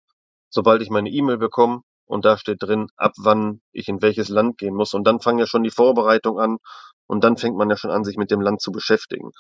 sobald 0.51 0.83
ich 0.83 0.91
meine 0.91 1.11
E-Mail 1.11 1.39
bekomme 1.39 1.83
und 2.07 2.25
da 2.25 2.37
steht 2.37 2.63
drin, 2.63 2.89
ab 2.97 3.13
wann 3.19 3.61
ich 3.73 3.89
in 3.89 4.03
welches 4.03 4.29
Land 4.29 4.59
gehen 4.59 4.75
muss. 4.75 4.95
Und 4.95 5.05
dann 5.05 5.21
fangen 5.21 5.39
ja 5.39 5.47
schon 5.47 5.63
die 5.63 5.71
Vorbereitungen 5.71 6.43
an 6.43 6.59
und 7.07 7.25
dann 7.25 7.37
fängt 7.37 7.57
man 7.57 7.71
ja 7.71 7.77
schon 7.77 7.91
an, 7.91 8.05
sich 8.05 8.17
mit 8.17 8.31
dem 8.31 8.41
Land 8.41 8.61
zu 8.61 8.73
beschäftigen. 8.73 9.31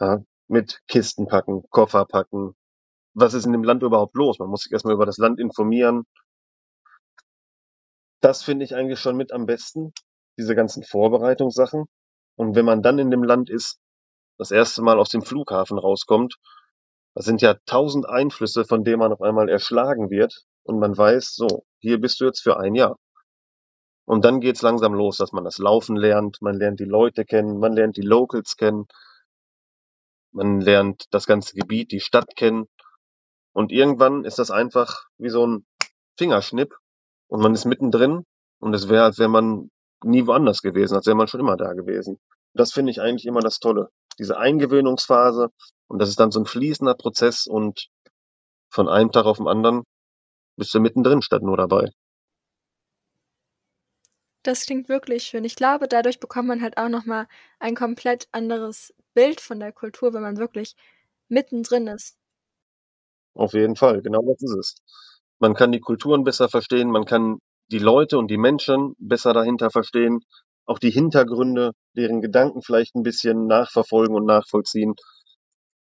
Ja, 0.00 0.18
mit 0.48 0.80
Kisten 0.88 1.26
packen, 1.26 1.64
Koffer 1.70 2.04
packen. 2.04 2.54
Was 3.14 3.34
ist 3.34 3.46
in 3.46 3.52
dem 3.52 3.64
Land 3.64 3.82
überhaupt 3.82 4.14
los? 4.14 4.38
Man 4.38 4.48
muss 4.48 4.62
sich 4.62 4.72
erstmal 4.72 4.94
über 4.94 5.06
das 5.06 5.16
Land 5.16 5.40
informieren. 5.40 6.04
Das 8.20 8.42
finde 8.42 8.64
ich 8.64 8.74
eigentlich 8.74 9.00
schon 9.00 9.16
mit 9.16 9.32
am 9.32 9.46
besten, 9.46 9.92
diese 10.38 10.54
ganzen 10.54 10.82
Vorbereitungssachen. 10.82 11.86
Und 12.36 12.54
wenn 12.54 12.64
man 12.66 12.82
dann 12.82 12.98
in 12.98 13.10
dem 13.10 13.22
Land 13.24 13.48
ist, 13.48 13.78
das 14.38 14.50
erste 14.50 14.82
Mal 14.82 14.98
aus 14.98 15.08
dem 15.08 15.22
Flughafen 15.22 15.78
rauskommt, 15.78 16.36
das 17.14 17.24
sind 17.24 17.40
ja 17.40 17.54
tausend 17.64 18.08
Einflüsse, 18.08 18.64
von 18.64 18.84
denen 18.84 18.98
man 18.98 19.12
auf 19.12 19.22
einmal 19.22 19.48
erschlagen 19.48 20.10
wird 20.10 20.44
und 20.64 20.78
man 20.78 20.96
weiß, 20.96 21.34
so, 21.34 21.64
hier 21.78 21.98
bist 21.98 22.20
du 22.20 22.26
jetzt 22.26 22.42
für 22.42 22.58
ein 22.58 22.74
Jahr. 22.74 22.98
Und 24.04 24.24
dann 24.24 24.40
geht's 24.40 24.62
langsam 24.62 24.94
los, 24.94 25.16
dass 25.16 25.32
man 25.32 25.44
das 25.44 25.58
Laufen 25.58 25.96
lernt, 25.96 26.40
man 26.40 26.56
lernt 26.56 26.78
die 26.78 26.84
Leute 26.84 27.24
kennen, 27.24 27.58
man 27.58 27.72
lernt 27.72 27.96
die 27.96 28.02
Locals 28.02 28.56
kennen, 28.56 28.86
man 30.30 30.60
lernt 30.60 31.06
das 31.10 31.26
ganze 31.26 31.54
Gebiet, 31.54 31.90
die 31.90 32.00
Stadt 32.00 32.36
kennen. 32.36 32.68
Und 33.52 33.72
irgendwann 33.72 34.24
ist 34.24 34.38
das 34.38 34.50
einfach 34.50 35.06
wie 35.16 35.30
so 35.30 35.46
ein 35.46 35.66
Fingerschnipp 36.18 36.74
und 37.28 37.40
man 37.40 37.54
ist 37.54 37.64
mittendrin 37.64 38.24
und 38.60 38.74
es 38.74 38.88
wäre, 38.88 39.04
als 39.04 39.18
wäre 39.18 39.30
man 39.30 39.70
nie 40.04 40.26
woanders 40.26 40.62
gewesen, 40.62 40.94
als 40.94 41.06
wäre 41.06 41.16
man 41.16 41.26
schon 41.26 41.40
immer 41.40 41.56
da 41.56 41.72
gewesen. 41.72 42.18
Das 42.52 42.72
finde 42.72 42.90
ich 42.90 43.00
eigentlich 43.00 43.26
immer 43.26 43.40
das 43.40 43.58
Tolle. 43.58 43.88
Diese 44.18 44.38
Eingewöhnungsphase 44.38 45.50
und 45.88 45.98
das 46.00 46.08
ist 46.08 46.20
dann 46.20 46.30
so 46.30 46.40
ein 46.40 46.46
fließender 46.46 46.94
Prozess 46.94 47.46
und 47.46 47.88
von 48.70 48.88
einem 48.88 49.12
Tag 49.12 49.26
auf 49.26 49.38
den 49.38 49.48
anderen 49.48 49.84
bist 50.56 50.74
du 50.74 50.80
mittendrin 50.80 51.22
statt 51.22 51.42
nur 51.42 51.56
dabei. 51.56 51.90
Das 54.42 54.64
klingt 54.64 54.88
wirklich 54.88 55.24
schön. 55.24 55.44
Ich 55.44 55.56
glaube, 55.56 55.88
dadurch 55.88 56.20
bekommt 56.20 56.48
man 56.48 56.62
halt 56.62 56.78
auch 56.78 56.88
noch 56.88 57.04
mal 57.04 57.26
ein 57.58 57.74
komplett 57.74 58.28
anderes 58.30 58.94
Bild 59.12 59.40
von 59.40 59.58
der 59.58 59.72
Kultur, 59.72 60.14
wenn 60.14 60.22
man 60.22 60.36
wirklich 60.36 60.76
mittendrin 61.28 61.88
ist. 61.88 62.16
Auf 63.34 63.54
jeden 63.54 63.76
Fall, 63.76 64.02
genau 64.02 64.22
das 64.22 64.40
ist 64.40 64.56
es. 64.56 64.76
Man 65.40 65.54
kann 65.54 65.72
die 65.72 65.80
Kulturen 65.80 66.24
besser 66.24 66.48
verstehen, 66.48 66.90
man 66.90 67.04
kann 67.04 67.38
die 67.72 67.78
Leute 67.78 68.18
und 68.18 68.28
die 68.28 68.38
Menschen 68.38 68.94
besser 68.98 69.32
dahinter 69.32 69.70
verstehen, 69.70 70.20
auch 70.66 70.78
die 70.78 70.90
Hintergründe, 70.90 71.72
deren 71.96 72.20
Gedanken 72.20 72.62
vielleicht 72.62 72.94
ein 72.94 73.02
bisschen 73.02 73.46
nachverfolgen 73.46 74.14
und 74.14 74.26
nachvollziehen. 74.26 74.94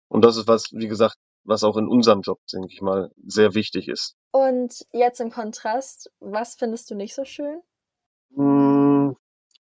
Und 0.08 0.24
das 0.24 0.36
ist 0.36 0.48
was, 0.48 0.72
wie 0.72 0.88
gesagt, 0.88 1.16
was 1.44 1.62
auch 1.62 1.76
in 1.76 1.88
unserem 1.88 2.20
Job, 2.22 2.40
denke 2.52 2.68
ich 2.72 2.82
mal, 2.82 3.10
sehr 3.24 3.54
wichtig 3.54 3.88
ist. 3.88 4.16
Und 4.32 4.84
jetzt 4.92 5.20
im 5.20 5.30
Kontrast, 5.30 6.10
was 6.18 6.56
findest 6.56 6.90
du 6.90 6.96
nicht 6.96 7.14
so 7.14 7.24
schön? 7.24 7.62
Hm, 8.34 9.16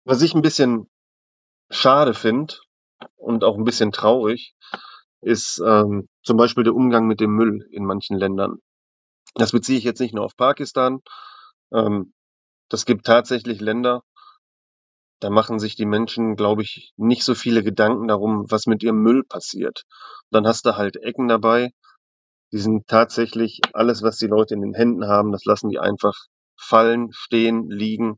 was 0.05 0.21
ich 0.21 0.33
ein 0.33 0.41
bisschen 0.41 0.89
schade 1.69 2.13
finde 2.13 2.55
und 3.15 3.43
auch 3.43 3.57
ein 3.57 3.65
bisschen 3.65 3.91
traurig, 3.91 4.55
ist 5.21 5.61
ähm, 5.65 6.07
zum 6.23 6.37
Beispiel 6.37 6.63
der 6.63 6.75
Umgang 6.75 7.07
mit 7.07 7.19
dem 7.19 7.31
Müll 7.31 7.67
in 7.71 7.85
manchen 7.85 8.17
Ländern. 8.17 8.57
Das 9.35 9.51
beziehe 9.51 9.77
ich 9.77 9.83
jetzt 9.83 9.99
nicht 9.99 10.13
nur 10.13 10.25
auf 10.25 10.35
Pakistan. 10.35 11.01
Ähm, 11.73 12.13
das 12.69 12.85
gibt 12.85 13.05
tatsächlich 13.05 13.61
Länder, 13.61 14.03
da 15.23 15.29
machen 15.29 15.59
sich 15.59 15.75
die 15.75 15.85
Menschen, 15.85 16.35
glaube 16.35 16.63
ich, 16.63 16.93
nicht 16.97 17.23
so 17.23 17.35
viele 17.35 17.63
Gedanken 17.63 18.07
darum, 18.07 18.45
was 18.49 18.65
mit 18.67 18.83
ihrem 18.83 19.01
Müll 19.01 19.23
passiert. 19.23 19.83
Dann 20.31 20.47
hast 20.47 20.65
du 20.65 20.77
halt 20.77 20.97
Ecken 20.97 21.27
dabei, 21.27 21.71
Die 22.53 22.59
sind 22.59 22.87
tatsächlich 22.87 23.59
alles, 23.73 24.03
was 24.03 24.17
die 24.17 24.27
Leute 24.27 24.53
in 24.53 24.61
den 24.61 24.73
Händen 24.73 25.07
haben, 25.07 25.31
das 25.33 25.43
lassen 25.45 25.69
die 25.69 25.79
einfach 25.79 26.13
fallen, 26.55 27.09
stehen, 27.11 27.69
liegen 27.69 28.17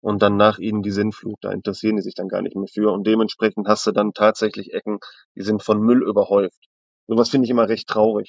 und 0.00 0.22
dann 0.22 0.36
nach 0.36 0.58
ihnen 0.58 0.82
die 0.82 0.90
Sinnflut. 0.92 1.36
Da 1.42 1.52
interessieren 1.52 1.96
die 1.96 2.02
sich 2.02 2.14
dann 2.14 2.28
gar 2.28 2.42
nicht 2.42 2.56
mehr 2.56 2.68
für. 2.72 2.92
Und 2.92 3.06
dementsprechend 3.06 3.68
hast 3.68 3.86
du 3.86 3.92
dann 3.92 4.12
tatsächlich 4.14 4.72
Ecken, 4.72 4.98
die 5.36 5.42
sind 5.42 5.62
von 5.62 5.80
Müll 5.80 6.02
überhäuft. 6.02 6.68
Sowas 7.08 7.28
finde 7.30 7.46
ich 7.46 7.50
immer 7.50 7.68
recht 7.68 7.88
traurig. 7.88 8.28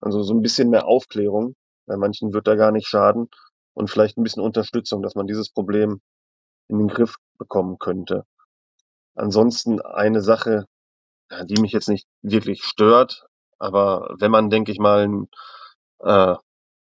Also 0.00 0.22
so 0.22 0.34
ein 0.34 0.42
bisschen 0.42 0.70
mehr 0.70 0.86
Aufklärung. 0.86 1.54
Bei 1.86 1.96
manchen 1.96 2.32
wird 2.32 2.46
da 2.46 2.54
gar 2.54 2.72
nicht 2.72 2.86
schaden. 2.88 3.28
Und 3.74 3.90
vielleicht 3.90 4.16
ein 4.18 4.24
bisschen 4.24 4.42
Unterstützung, 4.42 5.02
dass 5.02 5.14
man 5.16 5.26
dieses 5.26 5.50
Problem 5.50 6.00
in 6.68 6.78
den 6.78 6.88
Griff 6.88 7.16
bekommen 7.38 7.78
könnte. 7.78 8.24
Ansonsten 9.14 9.80
eine 9.80 10.22
Sache, 10.22 10.66
die 11.44 11.60
mich 11.60 11.72
jetzt 11.72 11.88
nicht 11.88 12.06
wirklich 12.22 12.64
stört, 12.64 13.26
aber 13.58 14.14
wenn 14.18 14.30
man, 14.30 14.50
denke 14.50 14.72
ich 14.72 14.78
mal, 14.78 15.02
einen 15.02 15.28
äh, 16.00 16.36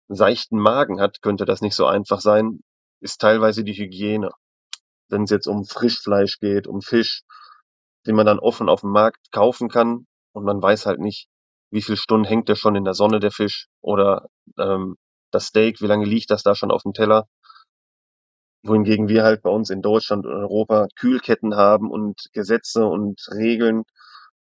seichten 0.08 0.58
Magen 0.58 1.00
hat, 1.00 1.22
könnte 1.22 1.44
das 1.44 1.60
nicht 1.60 1.74
so 1.74 1.86
einfach 1.86 2.20
sein, 2.20 2.60
ist 3.00 3.20
teilweise 3.20 3.64
die 3.64 3.74
Hygiene. 3.74 4.30
Wenn 5.08 5.24
es 5.24 5.30
jetzt 5.30 5.48
um 5.48 5.64
Frischfleisch 5.64 6.38
geht, 6.38 6.66
um 6.66 6.80
Fisch, 6.80 7.22
den 8.06 8.14
man 8.14 8.26
dann 8.26 8.38
offen 8.38 8.68
auf 8.68 8.80
dem 8.80 8.90
Markt 8.90 9.30
kaufen 9.32 9.68
kann 9.68 10.06
und 10.32 10.44
man 10.44 10.62
weiß 10.62 10.86
halt 10.86 11.00
nicht, 11.00 11.28
wie 11.70 11.82
viele 11.82 11.96
Stunden 11.96 12.26
hängt 12.26 12.48
der 12.48 12.54
schon 12.54 12.76
in 12.76 12.84
der 12.84 12.94
Sonne, 12.94 13.18
der 13.18 13.30
Fisch, 13.30 13.68
oder 13.80 14.28
ähm, 14.58 14.96
das 15.30 15.46
Steak, 15.46 15.80
wie 15.80 15.86
lange 15.86 16.04
liegt 16.04 16.30
das 16.30 16.42
da 16.42 16.54
schon 16.54 16.70
auf 16.70 16.82
dem 16.82 16.92
Teller. 16.92 17.26
Wohingegen 18.64 19.08
wir 19.08 19.24
halt 19.24 19.42
bei 19.42 19.50
uns 19.50 19.70
in 19.70 19.82
Deutschland 19.82 20.24
und 20.24 20.32
Europa 20.32 20.86
Kühlketten 20.96 21.56
haben 21.56 21.90
und 21.90 22.28
Gesetze 22.32 22.86
und 22.86 23.20
Regeln, 23.32 23.82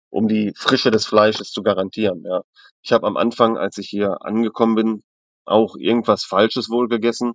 um 0.09 0.27
die 0.27 0.53
Frische 0.55 0.91
des 0.91 1.05
Fleisches 1.05 1.51
zu 1.51 1.63
garantieren. 1.63 2.23
Ja. 2.25 2.41
Ich 2.83 2.91
habe 2.91 3.07
am 3.07 3.17
Anfang, 3.17 3.57
als 3.57 3.77
ich 3.77 3.87
hier 3.87 4.17
angekommen 4.21 4.75
bin, 4.75 5.03
auch 5.45 5.75
irgendwas 5.77 6.23
Falsches 6.25 6.69
wohl 6.69 6.87
gegessen 6.89 7.33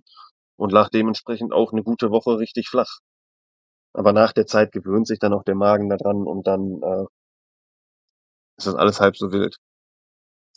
und 0.57 0.71
lag 0.71 0.89
dementsprechend 0.89 1.53
auch 1.53 1.71
eine 1.71 1.83
gute 1.83 2.11
Woche 2.11 2.37
richtig 2.37 2.69
flach. 2.69 2.99
Aber 3.93 4.13
nach 4.13 4.33
der 4.33 4.45
Zeit 4.45 4.71
gewöhnt 4.71 5.07
sich 5.07 5.19
dann 5.19 5.33
auch 5.33 5.43
der 5.43 5.55
Magen 5.55 5.89
daran 5.89 6.27
und 6.27 6.45
dann 6.47 6.81
äh, 6.83 7.05
ist 8.57 8.67
das 8.67 8.75
alles 8.75 8.99
halb 8.99 9.17
so 9.17 9.31
wild. 9.31 9.57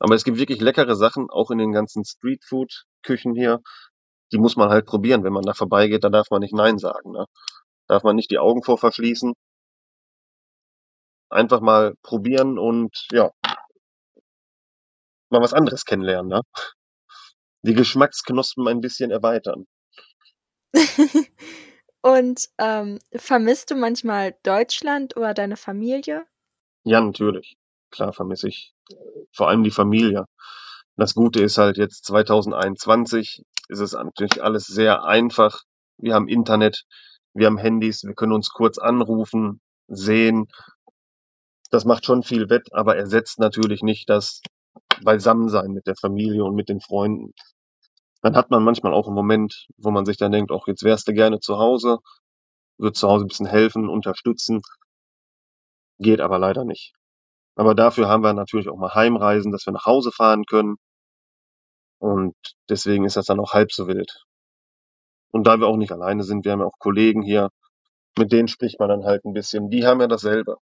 Aber 0.00 0.14
es 0.14 0.24
gibt 0.24 0.38
wirklich 0.38 0.60
leckere 0.60 0.96
Sachen, 0.96 1.30
auch 1.30 1.50
in 1.50 1.58
den 1.58 1.72
ganzen 1.72 2.04
Streetfood-Küchen 2.04 3.34
hier. 3.34 3.60
Die 4.32 4.38
muss 4.38 4.56
man 4.56 4.70
halt 4.70 4.86
probieren. 4.86 5.24
Wenn 5.24 5.32
man 5.32 5.44
da 5.44 5.54
vorbeigeht, 5.54 6.04
da 6.04 6.08
darf 6.08 6.30
man 6.30 6.40
nicht 6.40 6.54
Nein 6.54 6.78
sagen. 6.78 7.12
Ne? 7.12 7.26
Darf 7.88 8.02
man 8.02 8.16
nicht 8.16 8.30
die 8.30 8.38
Augen 8.38 8.62
vor 8.62 8.78
verschließen. 8.78 9.34
Einfach 11.30 11.60
mal 11.60 11.94
probieren 12.02 12.58
und 12.58 13.06
ja, 13.10 13.30
mal 15.30 15.40
was 15.40 15.54
anderes 15.54 15.84
kennenlernen. 15.84 16.28
Ne? 16.28 16.42
Die 17.62 17.74
Geschmacksknospen 17.74 18.68
ein 18.68 18.80
bisschen 18.80 19.10
erweitern. 19.10 19.66
Und 22.02 22.48
ähm, 22.58 22.98
vermisst 23.14 23.70
du 23.70 23.76
manchmal 23.76 24.34
Deutschland 24.42 25.16
oder 25.16 25.34
deine 25.34 25.56
Familie? 25.56 26.26
Ja, 26.84 27.00
natürlich. 27.00 27.56
Klar 27.90 28.12
vermisse 28.12 28.48
ich 28.48 28.74
äh, 28.90 28.94
vor 29.32 29.48
allem 29.48 29.62
die 29.62 29.70
Familie. 29.70 30.26
Das 30.96 31.14
Gute 31.14 31.42
ist 31.42 31.58
halt 31.58 31.76
jetzt 31.76 32.04
2021 32.06 33.44
ist 33.72 33.80
es 33.80 33.92
natürlich 33.94 34.42
alles 34.42 34.66
sehr 34.66 35.04
einfach. 35.04 35.62
Wir 35.96 36.14
haben 36.14 36.28
Internet, 36.28 36.84
wir 37.34 37.46
haben 37.46 37.58
Handys, 37.58 38.04
wir 38.04 38.14
können 38.14 38.32
uns 38.32 38.50
kurz 38.50 38.78
anrufen, 38.78 39.60
sehen. 39.88 40.46
Das 41.70 41.84
macht 41.84 42.04
schon 42.04 42.22
viel 42.22 42.50
wett, 42.50 42.68
aber 42.72 42.96
ersetzt 42.96 43.38
natürlich 43.38 43.82
nicht 43.82 44.10
das 44.10 44.42
Beisammensein 45.02 45.72
mit 45.72 45.86
der 45.86 45.96
Familie 45.96 46.44
und 46.44 46.54
mit 46.54 46.68
den 46.68 46.80
Freunden. 46.80 47.32
Dann 48.20 48.36
hat 48.36 48.50
man 48.50 48.62
manchmal 48.62 48.92
auch 48.92 49.06
einen 49.06 49.16
Moment, 49.16 49.66
wo 49.78 49.90
man 49.90 50.04
sich 50.04 50.18
dann 50.18 50.32
denkt, 50.32 50.52
auch 50.52 50.68
jetzt 50.68 50.84
wärst 50.84 51.08
du 51.08 51.14
gerne 51.14 51.40
zu 51.40 51.58
Hause, 51.58 51.98
wird 52.78 52.96
zu 52.96 53.08
Hause 53.08 53.24
ein 53.24 53.28
bisschen 53.28 53.46
helfen, 53.46 53.88
unterstützen. 53.88 54.60
Geht 55.98 56.20
aber 56.20 56.38
leider 56.38 56.64
nicht. 56.64 56.92
Aber 57.56 57.74
dafür 57.74 58.08
haben 58.08 58.22
wir 58.22 58.32
natürlich 58.34 58.68
auch 58.68 58.76
mal 58.76 58.94
Heimreisen, 58.94 59.50
dass 59.50 59.66
wir 59.66 59.72
nach 59.72 59.86
Hause 59.86 60.12
fahren 60.12 60.44
können. 60.44 60.76
Und 62.02 62.34
deswegen 62.68 63.04
ist 63.04 63.16
das 63.16 63.26
dann 63.26 63.38
auch 63.38 63.52
halb 63.52 63.70
so 63.70 63.86
wild. 63.86 64.24
Und 65.30 65.46
da 65.46 65.60
wir 65.60 65.68
auch 65.68 65.76
nicht 65.76 65.92
alleine 65.92 66.24
sind, 66.24 66.44
wir 66.44 66.50
haben 66.50 66.58
ja 66.58 66.66
auch 66.66 66.80
Kollegen 66.80 67.22
hier, 67.22 67.50
mit 68.18 68.32
denen 68.32 68.48
spricht 68.48 68.80
man 68.80 68.88
dann 68.88 69.04
halt 69.04 69.24
ein 69.24 69.32
bisschen. 69.32 69.70
Die 69.70 69.86
haben 69.86 70.00
ja 70.00 70.08
dasselbe. 70.08 70.56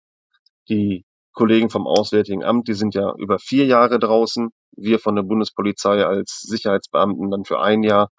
Die 0.67 1.05
Kollegen 1.31 1.69
vom 1.69 1.87
Auswärtigen 1.87 2.43
Amt, 2.43 2.67
die 2.67 2.73
sind 2.73 2.93
ja 2.93 3.13
über 3.17 3.39
vier 3.39 3.65
Jahre 3.67 3.99
draußen. 3.99 4.49
Wir 4.75 4.99
von 4.99 5.15
der 5.15 5.23
Bundespolizei 5.23 6.05
als 6.05 6.41
Sicherheitsbeamten 6.41 7.31
dann 7.31 7.45
für 7.45 7.61
ein 7.61 7.83
Jahr. 7.83 8.09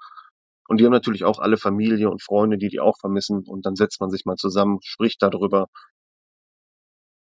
Und 0.66 0.80
die 0.80 0.86
haben 0.86 0.92
natürlich 0.92 1.24
auch 1.24 1.40
alle 1.40 1.58
Familie 1.58 2.08
und 2.08 2.22
Freunde, 2.22 2.56
die 2.56 2.68
die 2.68 2.80
auch 2.80 2.96
vermissen. 2.98 3.44
Und 3.46 3.66
dann 3.66 3.76
setzt 3.76 4.00
man 4.00 4.08
sich 4.08 4.24
mal 4.24 4.36
zusammen, 4.36 4.78
spricht 4.82 5.22
darüber. 5.22 5.66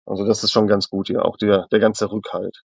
Also 0.05 0.25
das 0.27 0.43
ist 0.43 0.51
schon 0.51 0.67
ganz 0.67 0.89
gut 0.89 1.07
hier, 1.07 1.23
auch 1.23 1.37
der, 1.37 1.67
der 1.71 1.79
ganze 1.79 2.11
Rückhalt. 2.11 2.63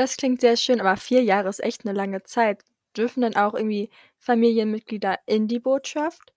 Das 0.00 0.16
klingt 0.16 0.40
sehr 0.40 0.56
schön, 0.56 0.80
aber 0.80 0.96
vier 0.96 1.22
Jahre 1.22 1.50
ist 1.50 1.62
echt 1.62 1.84
eine 1.84 1.94
lange 1.94 2.22
Zeit. 2.22 2.64
Dürfen 2.96 3.20
dann 3.20 3.36
auch 3.36 3.52
irgendwie 3.52 3.90
Familienmitglieder 4.16 5.18
in 5.26 5.46
die 5.46 5.60
Botschaft? 5.60 6.32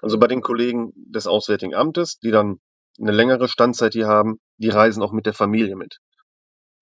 Also 0.00 0.18
bei 0.18 0.26
den 0.26 0.40
Kollegen 0.40 0.90
des 0.94 1.26
Auswärtigen 1.26 1.74
Amtes, 1.74 2.18
die 2.18 2.30
dann 2.30 2.58
eine 2.98 3.12
längere 3.12 3.48
Standzeit 3.48 3.92
hier 3.92 4.06
haben, 4.06 4.40
die 4.56 4.70
reisen 4.70 5.02
auch 5.02 5.12
mit 5.12 5.26
der 5.26 5.34
Familie 5.34 5.76
mit. 5.76 5.98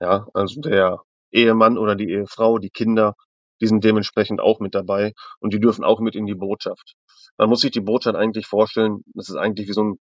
Ja, 0.01 0.29
also 0.33 0.61
der 0.61 1.03
Ehemann 1.33 1.77
oder 1.77 1.97
die 1.97 2.09
Ehefrau, 2.09 2.59
die 2.59 2.71
Kinder, 2.71 3.17
die 3.61 3.67
sind 3.67 3.83
dementsprechend 3.83 4.41
auch 4.41 4.61
mit 4.61 4.77
dabei 4.77 5.13
und 5.41 5.53
die 5.55 5.59
dürfen 5.59 5.83
auch 5.83 5.99
mit 5.99 6.15
in 6.15 6.27
die 6.27 6.37
Botschaft. 6.37 6.95
Man 7.37 7.49
muss 7.49 7.63
sich 7.63 7.73
die 7.73 7.81
Botschaft 7.81 8.15
eigentlich 8.15 8.47
vorstellen, 8.47 9.03
das 9.15 9.29
ist 9.29 9.35
eigentlich 9.35 9.67
wie 9.67 9.73
so 9.73 9.83
ein, 9.83 9.99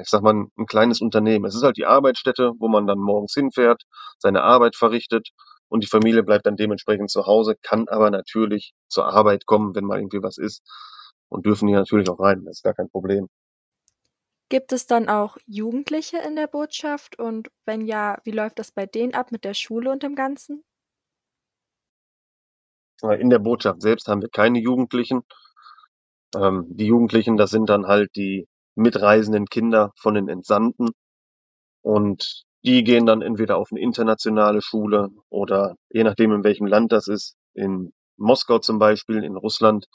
ich 0.00 0.08
sag 0.08 0.22
mal, 0.22 0.46
ein 0.56 0.66
kleines 0.66 1.00
Unternehmen. 1.00 1.44
Es 1.44 1.54
ist 1.54 1.62
halt 1.62 1.76
die 1.76 1.86
Arbeitsstätte, 1.86 2.52
wo 2.58 2.68
man 2.68 2.86
dann 2.86 2.98
morgens 2.98 3.34
hinfährt, 3.34 3.82
seine 4.18 4.42
Arbeit 4.42 4.76
verrichtet 4.76 5.30
und 5.68 5.82
die 5.82 5.88
Familie 5.88 6.22
bleibt 6.22 6.46
dann 6.46 6.56
dementsprechend 6.56 7.10
zu 7.10 7.26
Hause, 7.26 7.56
kann 7.62 7.88
aber 7.88 8.10
natürlich 8.10 8.74
zur 8.88 9.06
Arbeit 9.06 9.46
kommen, 9.46 9.74
wenn 9.74 9.84
mal 9.84 9.98
irgendwie 9.98 10.22
was 10.22 10.38
ist 10.38 10.62
und 11.28 11.46
dürfen 11.46 11.68
hier 11.68 11.78
natürlich 11.78 12.08
auch 12.10 12.20
rein. 12.20 12.44
Das 12.44 12.58
ist 12.58 12.62
gar 12.62 12.74
kein 12.74 12.90
Problem. 12.90 13.28
Gibt 14.50 14.72
es 14.72 14.86
dann 14.86 15.08
auch 15.08 15.38
Jugendliche 15.46 16.18
in 16.18 16.36
der 16.36 16.46
Botschaft? 16.46 17.18
Und 17.18 17.48
wenn 17.64 17.86
ja, 17.86 18.18
wie 18.24 18.32
läuft 18.32 18.58
das 18.58 18.70
bei 18.70 18.84
denen 18.84 19.14
ab 19.14 19.32
mit 19.32 19.44
der 19.44 19.54
Schule 19.54 19.90
und 19.90 20.02
dem 20.02 20.14
Ganzen? 20.14 20.62
In 23.18 23.30
der 23.30 23.38
Botschaft 23.38 23.80
selbst 23.80 24.08
haben 24.08 24.20
wir 24.20 24.28
keine 24.28 24.58
Jugendlichen. 24.60 25.22
Ähm, 26.36 26.66
die 26.68 26.86
Jugendlichen, 26.86 27.38
das 27.38 27.50
sind 27.50 27.70
dann 27.70 27.86
halt 27.86 28.14
die 28.14 28.46
mitreisenden 28.74 29.46
Kinder 29.46 29.92
von 29.96 30.14
den 30.14 30.28
Entsandten. 30.28 30.90
Und 31.82 32.44
die 32.64 32.84
gehen 32.84 33.06
dann 33.06 33.22
entweder 33.22 33.58
auf 33.58 33.68
eine 33.70 33.80
internationale 33.80 34.62
Schule 34.62 35.10
oder 35.28 35.76
je 35.90 36.04
nachdem, 36.04 36.32
in 36.32 36.44
welchem 36.44 36.66
Land 36.66 36.92
das 36.92 37.08
ist, 37.08 37.36
in 37.54 37.92
Moskau 38.16 38.58
zum 38.58 38.78
Beispiel, 38.78 39.24
in 39.24 39.36
Russland, 39.36 39.86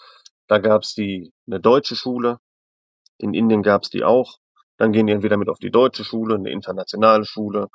da 0.47 0.59
gab 0.59 0.83
es 0.83 0.93
die 0.93 1.31
eine 1.47 1.59
deutsche 1.59 1.95
Schule, 1.95 2.39
in 3.17 3.33
Indien 3.33 3.63
gab 3.63 3.83
es 3.83 3.89
die 3.89 4.03
auch. 4.03 4.37
Dann 4.77 4.91
gehen 4.91 5.07
die 5.07 5.13
entweder 5.13 5.37
mit 5.37 5.49
auf 5.49 5.59
die 5.59 5.71
deutsche 5.71 6.03
Schule, 6.03 6.35
eine 6.35 6.51
internationale 6.51 7.25
Schule, 7.25 7.67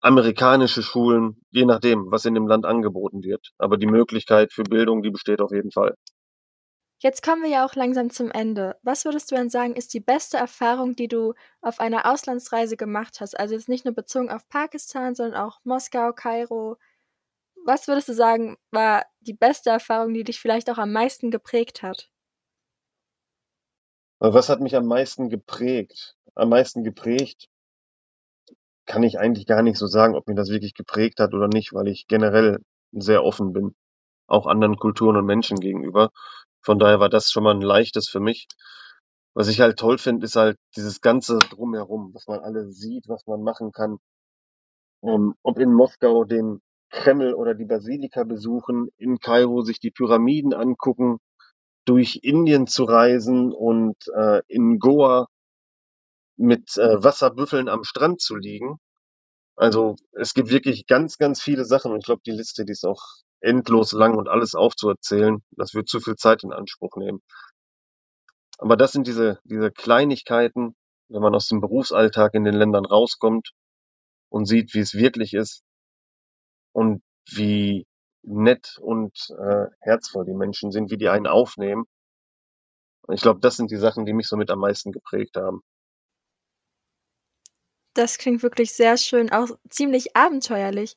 amerikanische 0.00 0.82
Schulen, 0.82 1.40
je 1.50 1.64
nachdem, 1.64 2.10
was 2.10 2.24
in 2.24 2.34
dem 2.34 2.46
Land 2.46 2.64
angeboten 2.64 3.22
wird. 3.22 3.50
Aber 3.58 3.76
die 3.76 3.86
Möglichkeit 3.86 4.52
für 4.52 4.62
Bildung, 4.62 5.02
die 5.02 5.10
besteht 5.10 5.40
auf 5.40 5.50
jeden 5.52 5.72
Fall. 5.72 5.94
Jetzt 7.00 7.22
kommen 7.22 7.44
wir 7.44 7.50
ja 7.50 7.64
auch 7.64 7.76
langsam 7.76 8.10
zum 8.10 8.30
Ende. 8.32 8.76
Was 8.82 9.04
würdest 9.04 9.30
du 9.30 9.36
denn 9.36 9.50
sagen, 9.50 9.76
ist 9.76 9.94
die 9.94 10.00
beste 10.00 10.36
Erfahrung, 10.36 10.96
die 10.96 11.06
du 11.06 11.34
auf 11.60 11.78
einer 11.78 12.10
Auslandsreise 12.12 12.76
gemacht 12.76 13.20
hast? 13.20 13.38
Also 13.38 13.54
jetzt 13.54 13.68
nicht 13.68 13.84
nur 13.84 13.94
bezogen 13.94 14.30
auf 14.30 14.48
Pakistan, 14.48 15.14
sondern 15.14 15.40
auch 15.40 15.60
Moskau, 15.62 16.12
Kairo. 16.12 16.76
Was 17.64 17.86
würdest 17.86 18.08
du 18.08 18.14
sagen, 18.14 18.56
war 18.72 19.04
die 19.20 19.34
beste 19.34 19.70
Erfahrung, 19.70 20.12
die 20.12 20.24
dich 20.24 20.40
vielleicht 20.40 20.70
auch 20.70 20.78
am 20.78 20.92
meisten 20.92 21.30
geprägt 21.30 21.82
hat? 21.82 22.10
Was 24.18 24.48
hat 24.48 24.60
mich 24.60 24.74
am 24.74 24.86
meisten 24.86 25.28
geprägt? 25.28 26.16
Am 26.34 26.48
meisten 26.48 26.82
geprägt 26.82 27.48
kann 28.86 29.04
ich 29.04 29.20
eigentlich 29.20 29.46
gar 29.46 29.62
nicht 29.62 29.78
so 29.78 29.86
sagen, 29.86 30.16
ob 30.16 30.26
mir 30.26 30.34
das 30.34 30.48
wirklich 30.48 30.74
geprägt 30.74 31.20
hat 31.20 31.34
oder 31.34 31.46
nicht, 31.46 31.72
weil 31.74 31.86
ich 31.86 32.08
generell 32.08 32.58
sehr 32.90 33.22
offen 33.22 33.52
bin, 33.52 33.76
auch 34.26 34.46
anderen 34.46 34.76
Kulturen 34.76 35.16
und 35.16 35.26
Menschen 35.26 35.60
gegenüber. 35.60 36.10
Von 36.62 36.78
daher 36.78 37.00
war 37.00 37.08
das 37.08 37.30
schon 37.30 37.44
mal 37.44 37.54
ein 37.54 37.62
leichtes 37.62 38.08
für 38.08 38.20
mich. 38.20 38.46
Was 39.34 39.48
ich 39.48 39.60
halt 39.60 39.78
toll 39.78 39.98
finde, 39.98 40.24
ist 40.24 40.36
halt 40.36 40.58
dieses 40.76 41.00
ganze 41.00 41.38
Drumherum, 41.38 42.12
was 42.14 42.26
man 42.26 42.40
alles 42.40 42.76
sieht, 42.78 43.08
was 43.08 43.26
man 43.26 43.42
machen 43.42 43.72
kann. 43.72 43.98
Um, 45.00 45.34
ob 45.42 45.58
in 45.58 45.72
Moskau 45.72 46.24
den 46.24 46.60
Kreml 46.90 47.34
oder 47.34 47.54
die 47.54 47.64
Basilika 47.64 48.24
besuchen, 48.24 48.88
in 48.96 49.18
Kairo 49.20 49.62
sich 49.62 49.78
die 49.78 49.92
Pyramiden 49.92 50.54
angucken, 50.54 51.18
durch 51.84 52.20
Indien 52.22 52.66
zu 52.66 52.84
reisen 52.84 53.52
und 53.52 53.96
äh, 54.14 54.42
in 54.48 54.78
Goa 54.78 55.28
mit 56.36 56.76
äh, 56.76 57.02
Wasserbüffeln 57.02 57.68
am 57.68 57.84
Strand 57.84 58.20
zu 58.20 58.36
liegen. 58.36 58.78
Also 59.56 59.96
es 60.12 60.34
gibt 60.34 60.50
wirklich 60.50 60.86
ganz, 60.86 61.18
ganz 61.18 61.42
viele 61.42 61.64
Sachen 61.64 61.92
und 61.92 61.98
ich 61.98 62.04
glaube, 62.04 62.22
die 62.24 62.32
Liste, 62.32 62.64
die 62.64 62.72
ist 62.72 62.84
auch 62.84 63.02
endlos 63.40 63.92
lang 63.92 64.16
und 64.16 64.28
alles 64.28 64.54
aufzuerzählen, 64.54 65.42
das 65.50 65.74
wird 65.74 65.88
zu 65.88 66.00
viel 66.00 66.16
Zeit 66.16 66.42
in 66.44 66.52
Anspruch 66.52 66.96
nehmen. 66.96 67.22
Aber 68.58 68.76
das 68.76 68.92
sind 68.92 69.06
diese, 69.06 69.38
diese 69.44 69.70
Kleinigkeiten, 69.70 70.74
wenn 71.08 71.22
man 71.22 71.34
aus 71.34 71.46
dem 71.46 71.60
Berufsalltag 71.60 72.34
in 72.34 72.44
den 72.44 72.54
Ländern 72.54 72.84
rauskommt 72.84 73.52
und 74.28 74.46
sieht, 74.46 74.74
wie 74.74 74.80
es 74.80 74.94
wirklich 74.94 75.32
ist 75.34 75.62
und 76.72 77.02
wie 77.30 77.86
nett 78.22 78.76
und 78.80 79.16
äh, 79.38 79.66
herzvoll 79.80 80.24
die 80.24 80.34
Menschen 80.34 80.72
sind, 80.72 80.90
wie 80.90 80.98
die 80.98 81.08
einen 81.08 81.26
aufnehmen. 81.26 81.84
Und 83.02 83.14
ich 83.14 83.22
glaube, 83.22 83.40
das 83.40 83.56
sind 83.56 83.70
die 83.70 83.76
Sachen, 83.76 84.04
die 84.04 84.12
mich 84.12 84.28
somit 84.28 84.50
am 84.50 84.58
meisten 84.58 84.92
geprägt 84.92 85.36
haben. 85.36 85.62
Das 87.94 88.18
klingt 88.18 88.42
wirklich 88.42 88.74
sehr 88.74 88.96
schön, 88.96 89.32
auch 89.32 89.48
ziemlich 89.70 90.14
abenteuerlich. 90.14 90.96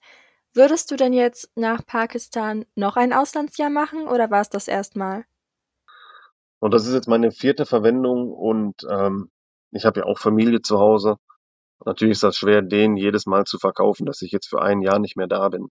Würdest 0.54 0.92
du 0.92 0.98
denn 0.98 1.14
jetzt 1.14 1.50
nach 1.56 1.86
Pakistan 1.86 2.66
noch 2.76 2.98
ein 2.98 3.14
Auslandsjahr 3.14 3.70
machen 3.70 4.08
oder 4.08 4.30
war 4.32 4.42
es 4.42 4.50
das 4.50 4.68
erstmal? 4.68 5.24
Und 6.60 6.74
das 6.74 6.86
ist 6.86 6.94
jetzt 6.94 7.08
meine 7.08 7.32
vierte 7.32 7.66
Verwendung 7.66 8.32
und 8.32 8.86
ähm, 8.90 9.32
ich 9.72 9.86
habe 9.86 10.02
ja 10.02 10.06
auch 10.06 10.20
Familie 10.20 10.62
zu 10.62 10.78
Hause. 10.80 11.16
Natürlich 11.86 12.14
ist 12.14 12.24
das 12.24 12.38
schwer, 12.38 12.62
denen 12.62 12.98
jedes 12.98 13.26
Mal 13.26 13.46
zu 13.46 13.58
verkaufen, 13.58 14.06
dass 14.06 14.22
ich 14.22 14.32
jetzt 14.32 14.50
für 14.50 14.62
ein 14.62 14.82
Jahr 14.82 15.00
nicht 15.00 15.16
mehr 15.16 15.28
da 15.28 15.50
bin. 15.50 15.70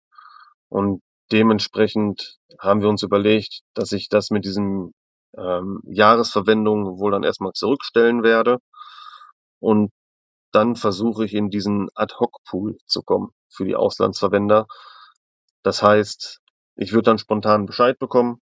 Und 0.68 1.02
dementsprechend 1.30 2.38
haben 2.58 2.80
wir 2.80 2.88
uns 2.88 3.02
überlegt, 3.02 3.60
dass 3.74 3.92
ich 3.92 4.08
das 4.08 4.30
mit 4.30 4.44
diesem 4.44 4.92
ähm, 5.36 5.80
Jahresverwendung 5.84 6.98
wohl 6.98 7.12
dann 7.12 7.22
erstmal 7.22 7.52
zurückstellen 7.52 8.22
werde. 8.22 8.58
Und 9.60 9.90
dann 10.52 10.76
versuche 10.76 11.24
ich 11.24 11.34
in 11.34 11.50
diesen 11.50 11.88
Ad-Hoc-Pool 11.94 12.78
zu 12.86 13.02
kommen 13.02 13.30
für 13.48 13.64
die 13.64 13.76
Auslandsverwender. 13.76 14.66
Das 15.62 15.82
heißt, 15.82 16.40
ich 16.76 16.92
würde 16.92 17.04
dann 17.10 17.18
spontan 17.18 17.66
Bescheid 17.66 17.98
bekommen, 17.98 18.40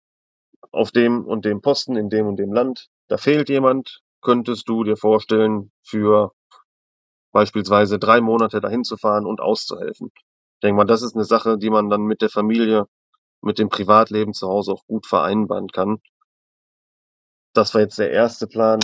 auf 0.72 0.92
dem 0.92 1.24
und 1.24 1.44
dem 1.44 1.60
Posten 1.60 1.96
in 1.96 2.10
dem 2.10 2.26
und 2.26 2.36
dem 2.36 2.52
Land, 2.52 2.88
da 3.08 3.16
fehlt 3.16 3.48
jemand, 3.48 4.02
könntest 4.20 4.68
du 4.68 4.84
dir 4.84 4.96
vorstellen, 4.96 5.72
für 5.82 6.32
beispielsweise 7.32 7.98
drei 7.98 8.20
Monate 8.20 8.60
dahin 8.60 8.84
zu 8.84 8.96
fahren 8.96 9.26
und 9.26 9.40
auszuhelfen. 9.40 10.12
Ich 10.14 10.60
denke 10.62 10.76
mal, 10.76 10.84
das 10.84 11.02
ist 11.02 11.14
eine 11.14 11.24
Sache, 11.24 11.58
die 11.58 11.70
man 11.70 11.88
dann 11.90 12.02
mit 12.02 12.22
der 12.22 12.30
Familie, 12.30 12.86
mit 13.40 13.58
dem 13.58 13.68
Privatleben 13.68 14.34
zu 14.34 14.48
Hause 14.48 14.72
auch 14.72 14.84
gut 14.86 15.06
vereinbaren 15.06 15.68
kann. 15.68 16.00
Das 17.52 17.74
war 17.74 17.80
jetzt 17.80 17.98
der 17.98 18.10
erste 18.10 18.46
Plan. 18.46 18.80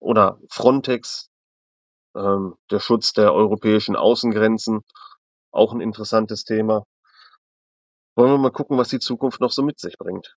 Oder 0.00 0.38
Frontex, 0.50 1.28
ähm, 2.18 2.56
der 2.70 2.80
Schutz 2.80 3.12
der 3.12 3.32
europäischen 3.32 3.96
Außengrenzen, 3.96 4.80
auch 5.52 5.72
ein 5.72 5.80
interessantes 5.80 6.44
Thema. 6.44 6.84
Wollen 8.16 8.32
wir 8.32 8.38
mal 8.38 8.50
gucken, 8.50 8.76
was 8.78 8.88
die 8.88 8.98
Zukunft 8.98 9.40
noch 9.40 9.52
so 9.52 9.62
mit 9.62 9.78
sich 9.78 9.96
bringt. 9.96 10.36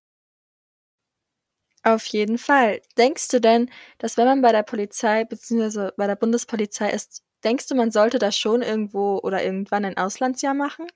Auf 1.84 2.06
jeden 2.06 2.38
Fall. 2.38 2.80
Denkst 2.96 3.28
du 3.28 3.40
denn, 3.40 3.68
dass 3.98 4.16
wenn 4.16 4.26
man 4.26 4.40
bei 4.40 4.52
der 4.52 4.62
Polizei 4.62 5.24
bzw. 5.24 5.90
bei 5.96 6.06
der 6.06 6.14
Bundespolizei 6.14 6.90
ist, 6.90 7.24
denkst 7.42 7.66
du, 7.66 7.74
man 7.74 7.90
sollte 7.90 8.20
da 8.20 8.30
schon 8.30 8.62
irgendwo 8.62 9.18
oder 9.18 9.42
irgendwann 9.42 9.84
ein 9.84 9.96
Auslandsjahr 9.96 10.54
machen? 10.54 10.86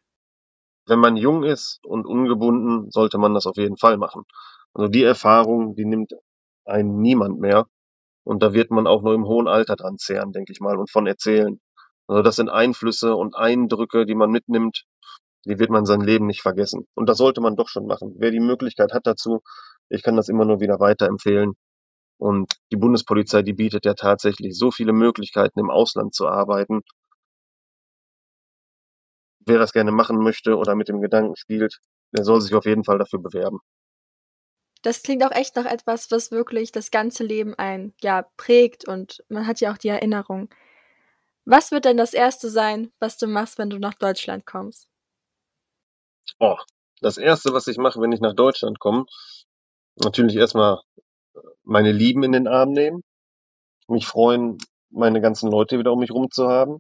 Wenn 0.87 1.01
man 1.01 1.17
jung 1.17 1.43
ist 1.43 1.81
und 1.85 2.07
ungebunden, 2.07 2.93
sollte 2.93 3.19
man 3.19 3.35
das 3.35 3.47
auf 3.47 3.57
jeden 3.57 3.77
Fall 3.77 3.97
machen. 3.97 4.23
Also 4.73 4.89
die 4.89 5.03
Erfahrung, 5.03 5.75
die 5.75 5.85
nimmt 5.85 6.13
einen 6.65 7.01
niemand 7.01 7.41
mehr. 7.41 7.67
Und 8.27 8.43
da 8.43 8.53
wird 8.53 8.73
man 8.73 8.89
auch 8.89 9.03
nur 9.03 9.15
im 9.15 9.27
hohen 9.27 9.47
Alter 9.47 9.77
dran 9.77 9.99
zehren, 9.99 10.33
denke 10.33 10.53
ich 10.53 10.59
mal, 10.61 10.77
und 10.79 10.91
von 10.91 11.07
erzählen. 11.07 11.61
Also 12.09 12.23
das 12.23 12.37
sind 12.37 12.49
Einflüsse 12.49 13.15
und 13.15 13.37
Eindrücke, 13.37 14.05
die 14.05 14.17
man 14.17 14.31
mitnimmt, 14.31 14.85
die 15.47 15.61
wird 15.61 15.71
man 15.71 15.87
sein 15.87 16.01
Leben 16.01 16.27
nicht 16.27 16.43
vergessen. 16.43 16.89
Und 16.95 17.09
das 17.09 17.19
sollte 17.19 17.41
man 17.41 17.55
doch 17.55 17.69
schon 17.69 17.87
machen. 17.87 18.17
Wer 18.19 18.33
die 18.33 18.41
Möglichkeit 18.41 18.93
hat 18.93 19.07
dazu, 19.07 19.43
ich 19.89 20.03
kann 20.03 20.17
das 20.17 20.29
immer 20.29 20.45
nur 20.45 20.61
wieder 20.61 20.81
weiterempfehlen. 20.81 21.55
Und 22.19 22.53
die 22.73 22.77
Bundespolizei, 22.77 23.43
die 23.43 23.53
bietet 23.53 23.85
ja 23.85 23.95
tatsächlich 23.95 24.59
so 24.59 24.73
viele 24.73 24.93
Möglichkeiten, 24.93 25.61
im 25.61 25.71
Ausland 25.71 26.15
zu 26.15 26.27
arbeiten. 26.27 26.83
Wer 29.47 29.59
das 29.59 29.73
gerne 29.73 29.93
machen 29.93 30.19
möchte 30.19 30.57
oder 30.57 30.75
mit 30.75 30.89
dem 30.89 31.01
Gedanken 31.01 31.37
spielt, 31.37 31.79
der 32.17 32.25
soll 32.25 32.41
sich 32.41 32.55
auf 32.55 32.67
jeden 32.67 32.85
Fall 32.85 32.99
dafür 32.99 33.21
bewerben. 33.21 33.61
Das 34.87 35.03
klingt 35.03 35.25
auch 35.25 35.33
echt 35.33 35.57
nach 35.57 35.65
etwas, 35.65 36.13
was 36.13 36.31
wirklich 36.31 36.71
das 36.71 36.93
ganze 36.93 37.25
Leben 37.25 37.57
ein, 37.57 37.93
ja, 38.03 38.23
prägt 38.37 38.87
und 38.87 39.25
man 39.29 39.45
hat 39.45 39.59
ja 39.59 39.73
auch 39.73 39.79
die 39.79 39.89
Erinnerung. 39.89 40.49
Was 41.45 41.73
wird 41.73 41.87
denn 41.87 41.97
das 41.97 42.15
erste 42.15 42.49
sein, 42.51 42.93
was 43.01 43.19
du 43.19 43.27
machst, 43.27 43.59
wenn 43.59 43.69
du 43.69 43.81
nach 43.81 43.95
Deutschland 43.95 44.47
kommst? 44.47 44.89
Oh, 46.39 46.55
das 47.01 47.19
erste, 47.19 47.53
was 47.53 47.67
ich 47.67 47.79
mache, 47.79 48.01
wenn 48.01 48.13
ich 48.13 48.21
nach 48.21 48.37
Deutschland 48.37 48.79
komme, 48.79 49.07
natürlich 49.97 50.37
erstmal 50.37 50.81
meine 51.65 51.91
Lieben 51.91 52.23
in 52.23 52.31
den 52.31 52.47
Arm 52.47 52.71
nehmen, 52.71 53.03
mich 53.89 54.07
freuen, 54.07 54.57
meine 54.91 55.21
ganzen 55.21 55.51
Leute 55.51 55.81
wieder 55.81 55.95
um 55.95 55.99
mich 55.99 56.13
rum 56.13 56.31
zu 56.31 56.47
haben. 56.47 56.79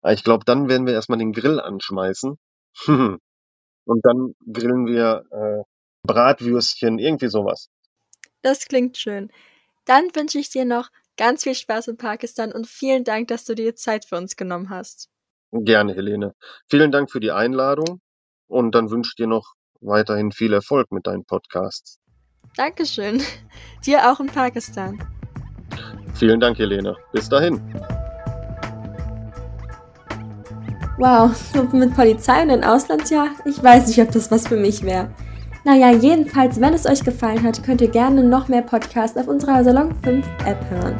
Aber 0.00 0.12
ich 0.12 0.22
glaube, 0.22 0.44
dann 0.44 0.68
werden 0.68 0.86
wir 0.86 0.94
erstmal 0.94 1.18
den 1.18 1.32
Grill 1.32 1.58
anschmeißen. 1.58 2.38
Und 2.86 4.00
dann 4.04 4.34
grillen 4.52 4.86
wir 4.86 5.24
äh, 5.32 5.69
Bratwürstchen, 6.02 6.98
irgendwie 6.98 7.28
sowas. 7.28 7.68
Das 8.42 8.66
klingt 8.66 8.96
schön. 8.96 9.30
Dann 9.84 10.04
wünsche 10.14 10.38
ich 10.38 10.50
dir 10.50 10.64
noch 10.64 10.90
ganz 11.16 11.42
viel 11.42 11.54
Spaß 11.54 11.88
in 11.88 11.96
Pakistan 11.96 12.52
und 12.52 12.66
vielen 12.66 13.04
Dank, 13.04 13.28
dass 13.28 13.44
du 13.44 13.54
dir 13.54 13.74
Zeit 13.74 14.04
für 14.04 14.16
uns 14.16 14.36
genommen 14.36 14.70
hast. 14.70 15.08
Gerne, 15.52 15.94
Helene. 15.94 16.34
Vielen 16.68 16.92
Dank 16.92 17.10
für 17.10 17.20
die 17.20 17.32
Einladung 17.32 18.00
und 18.46 18.74
dann 18.74 18.90
wünsche 18.90 19.10
ich 19.10 19.16
dir 19.16 19.26
noch 19.26 19.54
weiterhin 19.80 20.32
viel 20.32 20.52
Erfolg 20.52 20.92
mit 20.92 21.06
deinen 21.06 21.24
Podcasts. 21.24 21.98
Dankeschön. 22.56 23.22
Dir 23.86 24.10
auch 24.10 24.20
in 24.20 24.26
Pakistan. 24.26 24.98
Vielen 26.14 26.40
Dank, 26.40 26.58
Helene. 26.58 26.96
Bis 27.12 27.28
dahin. 27.28 27.60
Wow, 30.98 31.34
so 31.34 31.62
mit 31.76 31.94
Polizei 31.94 32.42
und 32.42 32.50
ein 32.50 32.64
Auslandsjahr? 32.64 33.28
Ich 33.46 33.62
weiß 33.62 33.86
nicht, 33.86 34.00
ob 34.00 34.10
das 34.10 34.30
was 34.30 34.46
für 34.46 34.56
mich 34.56 34.82
wäre. 34.82 35.14
Naja, 35.64 35.90
jedenfalls, 35.90 36.60
wenn 36.60 36.72
es 36.72 36.86
euch 36.86 37.04
gefallen 37.04 37.42
hat, 37.42 37.62
könnt 37.62 37.80
ihr 37.80 37.88
gerne 37.88 38.22
noch 38.24 38.48
mehr 38.48 38.62
Podcasts 38.62 39.16
auf 39.16 39.28
unserer 39.28 39.62
Salon 39.62 39.94
5 40.02 40.26
App 40.46 40.58
hören. 40.70 40.96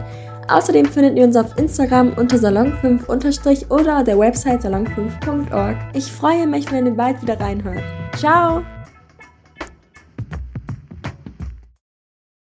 Außerdem 0.49 0.87
findet 0.87 1.17
ihr 1.17 1.25
uns 1.25 1.37
auf 1.37 1.57
Instagram 1.57 2.13
unter 2.17 2.37
salon5- 2.37 3.71
oder 3.71 4.03
der 4.03 4.19
Website 4.19 4.65
salon5.org. 4.65 5.77
Ich 5.95 6.11
freue 6.11 6.47
mich, 6.47 6.71
wenn 6.73 6.87
ihr 6.87 6.95
bald 6.95 7.23
wieder 7.23 7.39
reinhört. 7.39 7.83
Ciao! 8.17 8.63